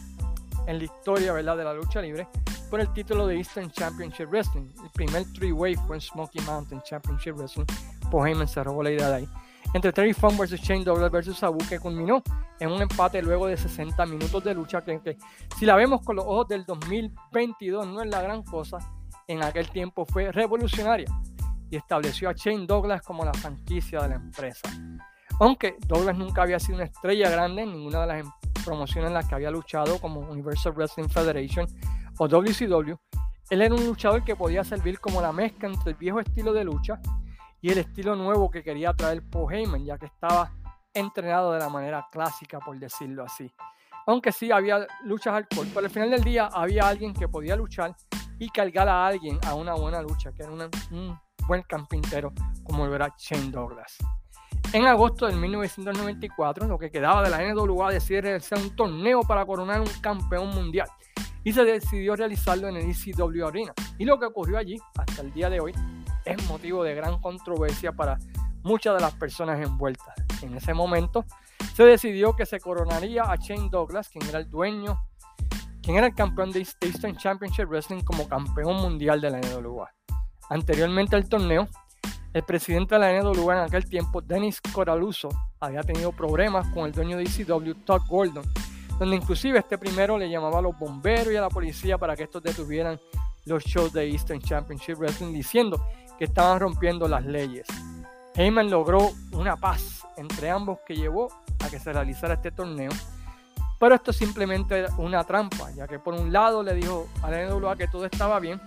en 0.67 0.79
la 0.79 0.85
historia 0.85 1.33
¿verdad? 1.33 1.57
de 1.57 1.64
la 1.64 1.75
lucha 1.75 2.01
libre 2.01 2.27
por 2.68 2.81
el 2.81 2.92
título 2.92 3.26
de 3.26 3.37
Eastern 3.37 3.70
Championship 3.70 4.28
Wrestling. 4.28 4.68
El 4.83 4.90
primer 4.90 5.24
three-way 5.33 5.74
fue 5.87 5.96
en 5.96 6.00
Smoky 6.00 6.40
Mountain 6.42 6.83
Championship 6.83 7.37
Wrestling. 7.37 7.66
Paul 8.11 8.28
Heyman 8.28 8.48
se 8.48 8.62
robó 8.62 8.83
la 8.83 8.90
idea 8.90 9.09
de 9.09 9.14
ahí. 9.16 9.28
Entre 9.74 9.92
Terry 9.92 10.14
Funk 10.14 10.38
vs. 10.38 10.61
Shane 10.61 10.85
Douglas 10.85 11.11
vs. 11.11 11.37
Sabu, 11.37 11.59
que 11.68 11.78
culminó 11.78 12.22
en 12.59 12.70
un 12.70 12.81
empate 12.81 13.20
luego 13.22 13.46
de 13.46 13.57
60 13.57 14.07
minutos 14.07 14.42
de 14.42 14.54
lucha 14.54 14.83
que, 14.83 15.18
si 15.59 15.66
la 15.66 15.76
vemos 15.76 16.02
con 16.02 16.16
los 16.16 16.24
ojos 16.24 16.48
del 16.48 16.64
2022 16.64 17.87
no 17.87 18.02
es 18.02 18.09
la 18.09 18.22
gran 18.22 18.42
cosa, 18.42 18.78
en 19.26 19.42
aquel 19.42 19.68
tiempo 19.70 20.07
fue 20.07 20.33
revolucionaria 20.33 21.07
y 21.70 21.76
estableció 21.76 22.31
a 22.31 22.33
Shane 22.33 22.66
Douglas 22.66 23.02
como 23.02 23.24
la 23.24 23.35
franquicia 23.35 24.00
de 24.00 24.09
la 24.09 24.14
empresa. 24.14 24.70
Aunque 25.40 25.76
Douglas 25.87 26.16
nunca 26.16 26.42
había 26.42 26.59
sido 26.59 26.76
una 26.76 26.85
estrella 26.85 27.31
grande 27.31 27.62
en 27.62 27.72
ninguna 27.72 28.00
de 28.00 28.07
las 28.07 28.20
em, 28.20 28.31
promociones 28.64 29.09
en 29.09 29.14
las 29.14 29.28
que 29.28 29.35
había 29.35 29.50
luchado 29.50 29.98
como 30.00 30.20
Universal 30.20 30.72
Wrestling 30.72 31.09
Federation 31.09 31.66
o 32.18 32.28
WCW, 32.28 32.94
él 33.50 33.62
era 33.62 33.74
un 33.74 33.87
luchador 33.87 34.24
que 34.24 34.37
podía 34.37 34.62
servir 34.62 35.00
como 35.00 35.22
la 35.22 35.33
mezcla 35.33 35.68
entre 35.68 35.92
el 35.92 35.96
viejo 35.96 36.20
estilo 36.20 36.52
de 36.52 36.64
lucha 36.64 37.00
y 37.61 37.70
el 37.70 37.78
estilo 37.78 38.14
nuevo 38.14 38.50
que 38.50 38.62
quería 38.62 38.92
traer 38.92 39.22
Paul 39.22 39.52
Heyman, 39.52 39.85
ya 39.85 39.96
que 39.96 40.07
estaba 40.07 40.52
entrenado 40.92 41.52
de 41.52 41.59
la 41.59 41.68
manera 41.68 42.07
clásica, 42.11 42.61
por 42.61 42.78
decirlo 42.78 43.24
así. 43.24 43.50
Aunque 44.07 44.33
sí 44.33 44.50
había 44.50 44.87
luchas 45.04 45.35
al 45.35 45.46
pero 45.46 45.81
al 45.81 45.90
final 45.90 46.11
del 46.11 46.24
día 46.24 46.48
había 46.52 46.88
alguien 46.88 47.12
que 47.14 47.28
podía 47.28 47.57
luchar 47.57 47.94
y 48.38 48.48
cargar 48.50 48.88
a 48.88 49.07
alguien 49.07 49.38
a 49.46 49.54
una 49.54 49.74
buena 49.74 50.00
lucha, 50.02 50.33
que 50.33 50.42
era 50.42 50.52
un 50.52 51.18
buen 51.46 51.62
campintero 51.62 52.33
como 52.64 52.87
lo 52.87 52.94
era 52.94 53.14
Shane 53.18 53.50
Douglas. 53.50 53.96
En 54.72 54.87
agosto 54.87 55.26
de 55.26 55.35
1994, 55.35 56.66
lo 56.66 56.78
que 56.78 56.90
quedaba 56.90 57.22
de 57.22 57.31
la 57.31 57.42
NWA 57.42 57.90
decidió 57.92 58.20
realizar 58.20 58.59
un 58.59 58.74
torneo 58.76 59.22
para 59.22 59.46
coronar 59.46 59.81
un 59.81 59.88
campeón 60.00 60.50
mundial 60.54 60.88
y 61.49 61.53
se 61.55 61.65
decidió 61.65 62.15
realizarlo 62.15 62.69
en 62.69 62.77
el 62.77 62.91
ECW 62.91 63.47
Arena. 63.47 63.73
Y 63.97 64.05
lo 64.05 64.21
que 64.21 64.27
ocurrió 64.27 64.59
allí, 64.59 64.77
hasta 64.99 65.23
el 65.23 65.33
día 65.33 65.49
de 65.49 65.61
hoy, 65.61 65.73
es 66.27 66.47
motivo 66.47 66.85
de 66.85 66.95
gran 66.95 67.23
controversia 67.23 67.91
para 67.91 68.19
muchas 68.63 68.95
de 68.97 69.01
las 69.01 69.15
personas 69.15 69.59
envueltas. 69.59 70.15
En 70.43 70.55
ese 70.55 70.75
momento 70.75 71.25
se 71.75 71.85
decidió 71.85 72.37
que 72.37 72.45
se 72.45 72.61
coronaría 72.61 73.23
a 73.23 73.37
Shane 73.37 73.71
Douglas, 73.71 74.11
quien 74.11 74.29
era 74.29 74.41
el 74.41 74.51
dueño, 74.51 75.01
quien 75.81 75.97
era 75.97 76.09
el 76.09 76.15
campeón 76.15 76.53
de 76.53 76.67
Eastern 76.83 77.17
Championship 77.17 77.67
Wrestling 77.67 78.03
como 78.03 78.29
campeón 78.29 78.77
mundial 78.77 79.19
de 79.23 79.31
la 79.31 79.41
NWA. 79.41 79.91
Anteriormente 80.51 81.17
al 81.17 81.31
torneo, 81.31 81.67
el 82.35 82.43
presidente 82.43 82.97
de 82.97 82.99
la 82.99 83.23
NWA 83.23 83.57
en 83.57 83.65
aquel 83.65 83.89
tiempo, 83.89 84.21
Dennis 84.21 84.61
Coraluso, 84.61 85.31
había 85.61 85.83
tenido 85.83 86.13
problemas 86.13 86.69
con 86.75 86.85
el 86.85 86.93
dueño 86.93 87.17
de 87.17 87.23
ECW, 87.23 87.73
Todd 87.87 88.03
Gordon, 88.07 88.45
donde 88.99 89.17
inclusive 89.17 89.59
este 89.59 89.79
primero 89.79 90.19
le 90.19 90.29
llamaba 90.29 90.59
a 90.59 90.63
los 90.63 90.79
bomberos 90.79 91.33
y 91.33 91.37
a 91.37 91.41
la 91.41 91.49
policía 91.49 91.99
para 91.99 92.17
que 92.17 92.25
estos 92.25 92.43
detuvieran 92.43 92.99
los 93.45 93.65
shows 93.65 93.93
de 93.93 94.09
Eastern 94.11 94.41
Championship 94.41 94.99
Wrestling, 94.99 95.33
diciendo 95.33 95.83
que 96.19 96.25
estaban 96.25 96.61
rompiendo 96.61 97.09
las 97.09 97.25
leyes. 97.25 97.67
Heyman 98.35 98.71
logró 98.71 99.11
una 99.33 99.57
paz 99.57 100.07
entre 100.17 100.51
ambos 100.51 100.79
que 100.87 100.95
llevó 100.95 101.29
a 101.65 101.69
que 101.69 101.79
se 101.79 101.93
realizara 101.93 102.35
este 102.35 102.51
torneo. 102.51 102.91
Pero 103.79 103.95
esto 103.95 104.13
simplemente 104.13 104.81
era 104.81 104.95
una 104.97 105.23
trampa, 105.25 105.71
ya 105.71 105.87
que 105.87 105.99
por 105.99 106.15
un 106.15 106.33
lado 106.33 106.63
le 106.63 106.75
dijo 106.75 107.09
a 107.23 107.31
la 107.31 107.47
NWA 107.47 107.77
que 107.77 107.87
todo 107.87 108.05
estaba 108.05 108.41
bien, 108.41 108.61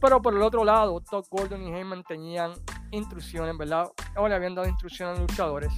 pero 0.00 0.20
por 0.20 0.34
el 0.34 0.42
otro 0.42 0.64
lado, 0.64 1.00
Todd 1.00 1.24
Gordon 1.30 1.62
y 1.62 1.72
Heyman 1.72 2.02
tenían 2.02 2.52
instrucciones, 2.90 3.56
¿verdad? 3.56 3.88
O 4.16 4.26
le 4.26 4.34
habían 4.34 4.56
dado 4.56 4.68
instrucciones 4.68 5.16
a 5.16 5.20
los 5.20 5.30
luchadores, 5.30 5.72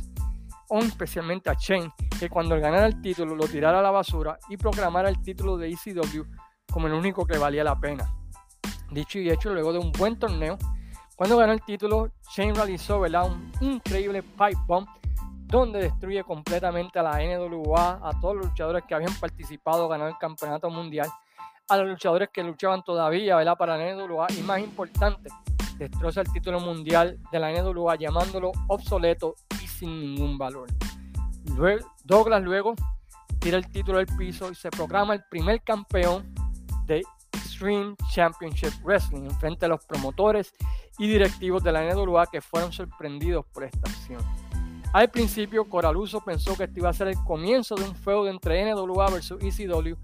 o 0.69 0.79
especialmente 0.79 1.51
a 1.51 1.55
Shane, 1.55 1.93
que 2.19 2.29
cuando 2.29 2.59
ganara 2.59 2.87
el 2.87 3.01
título 3.01 3.35
lo 3.35 3.47
tirara 3.47 3.79
a 3.79 3.83
la 3.83 3.91
basura 3.91 4.39
y 4.49 4.57
proclamara 4.57 5.09
el 5.09 5.23
título 5.23 5.57
de 5.57 5.69
ECW 5.69 6.25
como 6.73 6.87
el 6.87 6.93
único 6.93 7.27
que 7.27 7.39
valía 7.39 7.65
la 7.65 7.79
pena. 7.79 8.05
Dicho 8.91 9.19
y 9.19 9.31
hecho, 9.31 9.53
luego 9.53 9.73
de 9.73 9.79
un 9.79 9.93
buen 9.93 10.19
torneo, 10.19 10.59
cuando 11.17 11.37
ganó 11.37 11.53
el 11.53 11.63
título, 11.63 12.11
Shane 12.35 12.55
realizó 12.55 13.01
un 13.01 13.53
increíble 13.61 14.23
pipe 14.23 14.59
bomb 14.67 14.89
donde 15.47 15.81
destruye 15.81 16.25
completamente 16.25 16.99
a 16.99 17.03
la 17.03 17.19
NWA, 17.19 18.01
a 18.03 18.21
todos 18.21 18.37
los 18.37 18.47
luchadores 18.47 18.83
que 18.89 18.95
habían 18.95 19.15
participado, 19.21 19.89
ganando 19.89 20.11
el 20.11 20.19
campeonato 20.19 20.69
mundial, 20.71 21.09
a 21.69 21.77
los 21.77 21.89
luchadores 21.89 22.29
que 22.33 22.43
luchaban 22.43 22.83
todavía 22.83 23.37
¿verdad? 23.37 23.57
para 23.57 23.77
la 23.77 23.95
NWA 23.95 24.27
y 24.37 24.43
más 24.43 24.59
importante, 24.59 25.31
destroza 25.77 26.23
el 26.23 26.33
título 26.33 26.61
mundial 26.61 27.19
de 27.31 27.39
la 27.39 27.53
NWA 27.53 27.97
llamándolo 27.97 28.51
obsoleto 28.69 29.37
sin 29.79 30.01
ningún 30.01 30.39
valor. 30.39 30.69
Douglas 32.05 32.43
luego 32.43 32.75
tira 33.39 33.59
el 33.59 33.69
título 33.69 33.99
del 33.99 34.07
piso 34.17 34.51
y 34.51 34.55
se 34.55 34.71
proclama 34.71 35.15
el 35.15 35.23
primer 35.31 35.63
campeón 35.63 36.35
de 36.87 37.03
Extreme 37.33 37.95
Championship 38.13 38.73
Wrestling 38.83 39.25
en 39.25 39.39
frente 39.39 39.67
a 39.67 39.69
los 39.69 39.85
promotores 39.85 40.53
y 40.99 41.09
directivos 41.09 41.63
de 41.63 41.73
la 41.73 41.95
NWA 41.95 42.27
que 42.27 42.41
fueron 42.41 42.73
sorprendidos 42.73 43.45
por 43.53 43.65
esta 43.65 43.89
acción. 43.89 44.23
Al 44.93 45.11
principio, 45.11 45.69
Coraluso 45.69 46.21
pensó 46.21 46.57
que 46.57 46.65
este 46.65 46.79
iba 46.81 46.89
a 46.89 46.93
ser 46.93 47.09
el 47.09 47.17
comienzo 47.25 47.75
de 47.75 47.85
un 47.85 47.97
feudo 47.97 48.29
entre 48.29 48.73
NWA 48.73 49.11
versus 49.11 49.43
ECW, 49.43 49.97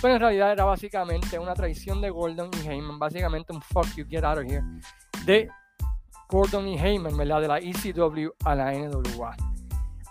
pero 0.00 0.14
en 0.14 0.20
realidad 0.20 0.52
era 0.52 0.64
básicamente 0.64 1.38
una 1.38 1.54
traición 1.54 2.00
de 2.00 2.10
Gordon 2.10 2.50
y 2.62 2.66
Heyman, 2.66 2.98
básicamente 2.98 3.52
un 3.52 3.60
fuck 3.60 3.86
you, 3.94 4.06
get 4.08 4.24
out 4.24 4.38
of 4.38 4.44
here, 4.44 4.64
de 5.26 5.50
Gordon 6.28 6.68
y 6.68 6.78
Heyman, 6.78 7.16
¿verdad? 7.16 7.40
De 7.40 7.48
la 7.48 7.58
ECW 7.58 8.30
a 8.44 8.54
la 8.54 8.72
NWA. 8.72 9.36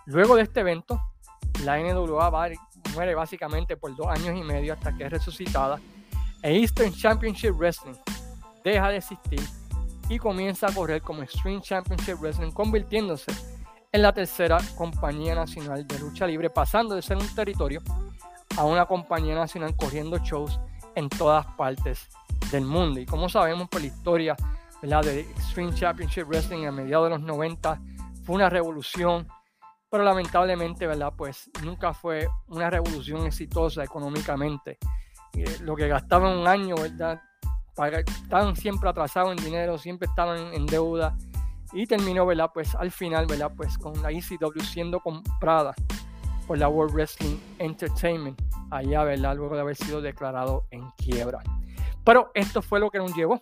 Luego 0.06 0.36
de 0.36 0.44
este 0.44 0.62
evento, 0.62 1.00
la 1.64 1.78
NWA 1.78 2.50
muere 2.94 3.16
básicamente 3.16 3.78
por 3.78 3.96
dos 3.96 4.08
años 4.08 4.36
y 4.36 4.44
medio 4.44 4.74
hasta 4.74 4.96
que 4.96 5.04
es 5.06 5.12
resucitada 5.12 5.80
e 6.42 6.56
Eastern 6.60 6.94
Championship 6.94 7.52
Wrestling 7.52 7.96
deja 8.64 8.90
de 8.90 8.98
existir 8.98 9.42
y 10.10 10.18
comienza 10.18 10.68
a 10.68 10.74
correr 10.74 11.02
como 11.02 11.22
Extreme 11.22 11.62
Championship 11.62 12.16
Wrestling, 12.20 12.52
convirtiéndose 12.52 13.32
en 13.92 14.02
la 14.02 14.14
tercera 14.14 14.58
compañía 14.76 15.36
nacional 15.36 15.86
de 15.86 16.00
lucha 16.00 16.26
libre, 16.26 16.50
pasando 16.50 16.96
de 16.96 17.02
ser 17.02 17.18
un 17.18 17.28
territorio 17.36 17.82
a 18.58 18.64
una 18.64 18.86
compañía 18.86 19.36
nacional 19.36 19.76
corriendo 19.76 20.18
shows 20.20 20.60
en 20.96 21.10
todas 21.10 21.46
partes 21.58 22.08
del 22.52 22.66
mundo. 22.66 23.00
Y 23.00 23.06
como 23.06 23.30
sabemos 23.30 23.68
por 23.70 23.82
la 23.82 23.88
historia 23.88 24.36
de 24.82 25.22
Extreme 25.22 25.74
Championship 25.74 26.26
Wrestling 26.28 26.66
a 26.66 26.72
mediados 26.72 27.10
de 27.10 27.18
los 27.18 27.22
90, 27.22 27.82
fue 28.24 28.36
una 28.36 28.50
revolución, 28.50 29.28
pero 29.90 30.04
lamentablemente 30.04 30.88
¿verdad? 30.88 31.14
Pues 31.18 31.50
nunca 31.64 31.94
fue 31.94 32.28
una 32.48 32.70
revolución 32.70 33.26
exitosa 33.26 33.84
económicamente 33.84 34.78
lo 35.62 35.76
que 35.76 35.88
gastaban 35.88 36.38
un 36.38 36.48
año, 36.48 36.76
¿verdad? 36.76 37.22
estaban 38.24 38.56
siempre 38.56 38.90
atrasados 38.90 39.38
en 39.38 39.44
dinero, 39.44 39.78
siempre 39.78 40.08
estaban 40.08 40.52
en, 40.54 40.66
deuda 40.66 41.16
y 41.72 41.86
terminó, 41.86 42.26
¿verdad? 42.26 42.50
Pues 42.52 42.74
al 42.74 42.92
final, 42.92 43.28
¿verdad? 43.28 43.52
Pues 43.56 43.78
con 43.78 44.02
la 44.02 44.10
ECW 44.10 44.62
siendo 44.64 45.00
comprada 45.00 45.76
por 46.48 46.58
la 46.58 46.70
World 46.70 46.96
Wrestling 46.96 47.38
Entertainment, 47.60 48.42
allá, 48.72 49.04
¿verdad? 49.04 49.36
Luego 49.36 49.54
de 49.56 49.62
haber 49.62 49.76
sido 49.76 50.02
declarado 50.02 50.66
en 50.72 50.90
quiebra. 50.98 51.40
Pero 52.04 52.32
esto 52.34 52.64
fue 52.64 52.80
lo 52.80 52.90
que 52.90 52.98
nos 52.98 53.14
llevó 53.16 53.40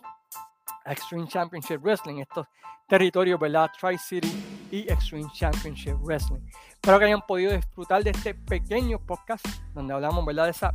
Extreme 0.86 1.26
Championship 1.28 1.78
Wrestling, 1.82 2.18
estos 2.18 2.46
territorios, 2.88 3.38
¿verdad? 3.38 3.70
Tri-City 3.78 4.68
y 4.70 4.80
Extreme 4.90 5.28
Championship 5.32 5.96
Wrestling. 6.02 6.40
Espero 6.72 6.98
que 6.98 7.04
hayan 7.06 7.22
podido 7.22 7.52
disfrutar 7.52 8.02
de 8.04 8.10
este 8.10 8.34
pequeño 8.34 8.98
podcast 8.98 9.44
donde 9.74 9.94
hablamos, 9.94 10.24
¿verdad? 10.24 10.44
De 10.44 10.50
ese 10.50 10.68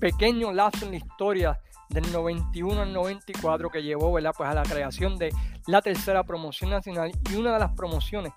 pequeño 0.00 0.52
lapso 0.52 0.84
en 0.84 0.92
la 0.92 0.96
historia 0.96 1.60
del 1.88 2.10
91 2.12 2.82
al 2.82 2.92
94 2.92 3.70
que 3.70 3.82
llevó, 3.82 4.12
¿verdad? 4.12 4.34
Pues 4.36 4.48
a 4.48 4.54
la 4.54 4.62
creación 4.62 5.16
de 5.16 5.32
la 5.66 5.80
tercera 5.80 6.24
promoción 6.24 6.70
nacional 6.70 7.12
y 7.30 7.36
una 7.36 7.54
de 7.54 7.58
las 7.60 7.72
promociones 7.72 8.32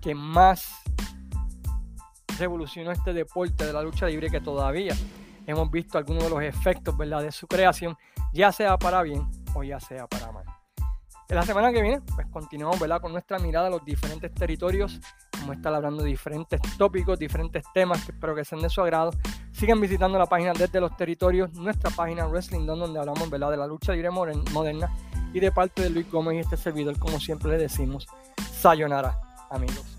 que 0.00 0.14
más 0.14 0.82
revolucionó 2.38 2.92
este 2.92 3.12
deporte 3.12 3.64
de 3.64 3.72
la 3.72 3.82
lucha 3.82 4.06
libre 4.06 4.30
que 4.30 4.40
todavía 4.40 4.94
hemos 5.46 5.70
visto 5.70 5.98
algunos 5.98 6.24
de 6.24 6.30
los 6.30 6.42
efectos 6.42 6.96
¿verdad? 6.96 7.22
de 7.22 7.32
su 7.32 7.46
creación, 7.46 7.96
ya 8.32 8.52
sea 8.52 8.76
para 8.76 9.02
bien 9.02 9.26
o 9.54 9.62
ya 9.62 9.80
sea 9.80 10.06
para 10.06 10.32
mal. 10.32 10.55
La 11.28 11.42
semana 11.42 11.72
que 11.72 11.82
viene, 11.82 12.00
pues 12.14 12.26
continuamos 12.28 12.78
¿verdad? 12.78 13.00
con 13.00 13.10
nuestra 13.12 13.38
mirada 13.38 13.66
a 13.66 13.70
los 13.70 13.84
diferentes 13.84 14.32
territorios. 14.32 15.00
A 15.48 15.52
estar 15.52 15.74
hablando 15.74 16.02
de 16.02 16.10
diferentes 16.10 16.60
tópicos, 16.76 17.18
diferentes 17.18 17.64
temas 17.74 18.04
que 18.04 18.12
espero 18.12 18.34
que 18.34 18.44
sean 18.44 18.62
de 18.62 18.68
su 18.68 18.80
agrado. 18.80 19.10
Sigan 19.52 19.80
visitando 19.80 20.18
la 20.18 20.26
página 20.26 20.52
desde 20.52 20.80
los 20.80 20.96
territorios, 20.96 21.52
nuestra 21.54 21.90
página 21.90 22.26
Wrestling 22.26 22.64
donde 22.66 22.98
hablamos 22.98 23.28
¿verdad? 23.28 23.50
de 23.50 23.56
la 23.56 23.66
lucha 23.66 23.92
libre 23.92 24.10
moderna. 24.10 24.90
Y 25.32 25.40
de 25.40 25.50
parte 25.50 25.82
de 25.82 25.90
Luis 25.90 26.10
Gómez 26.10 26.36
y 26.36 26.38
este 26.38 26.56
servidor, 26.56 26.98
como 26.98 27.18
siempre 27.18 27.50
le 27.50 27.58
decimos, 27.58 28.06
sayonara, 28.52 29.20
amigos. 29.50 29.95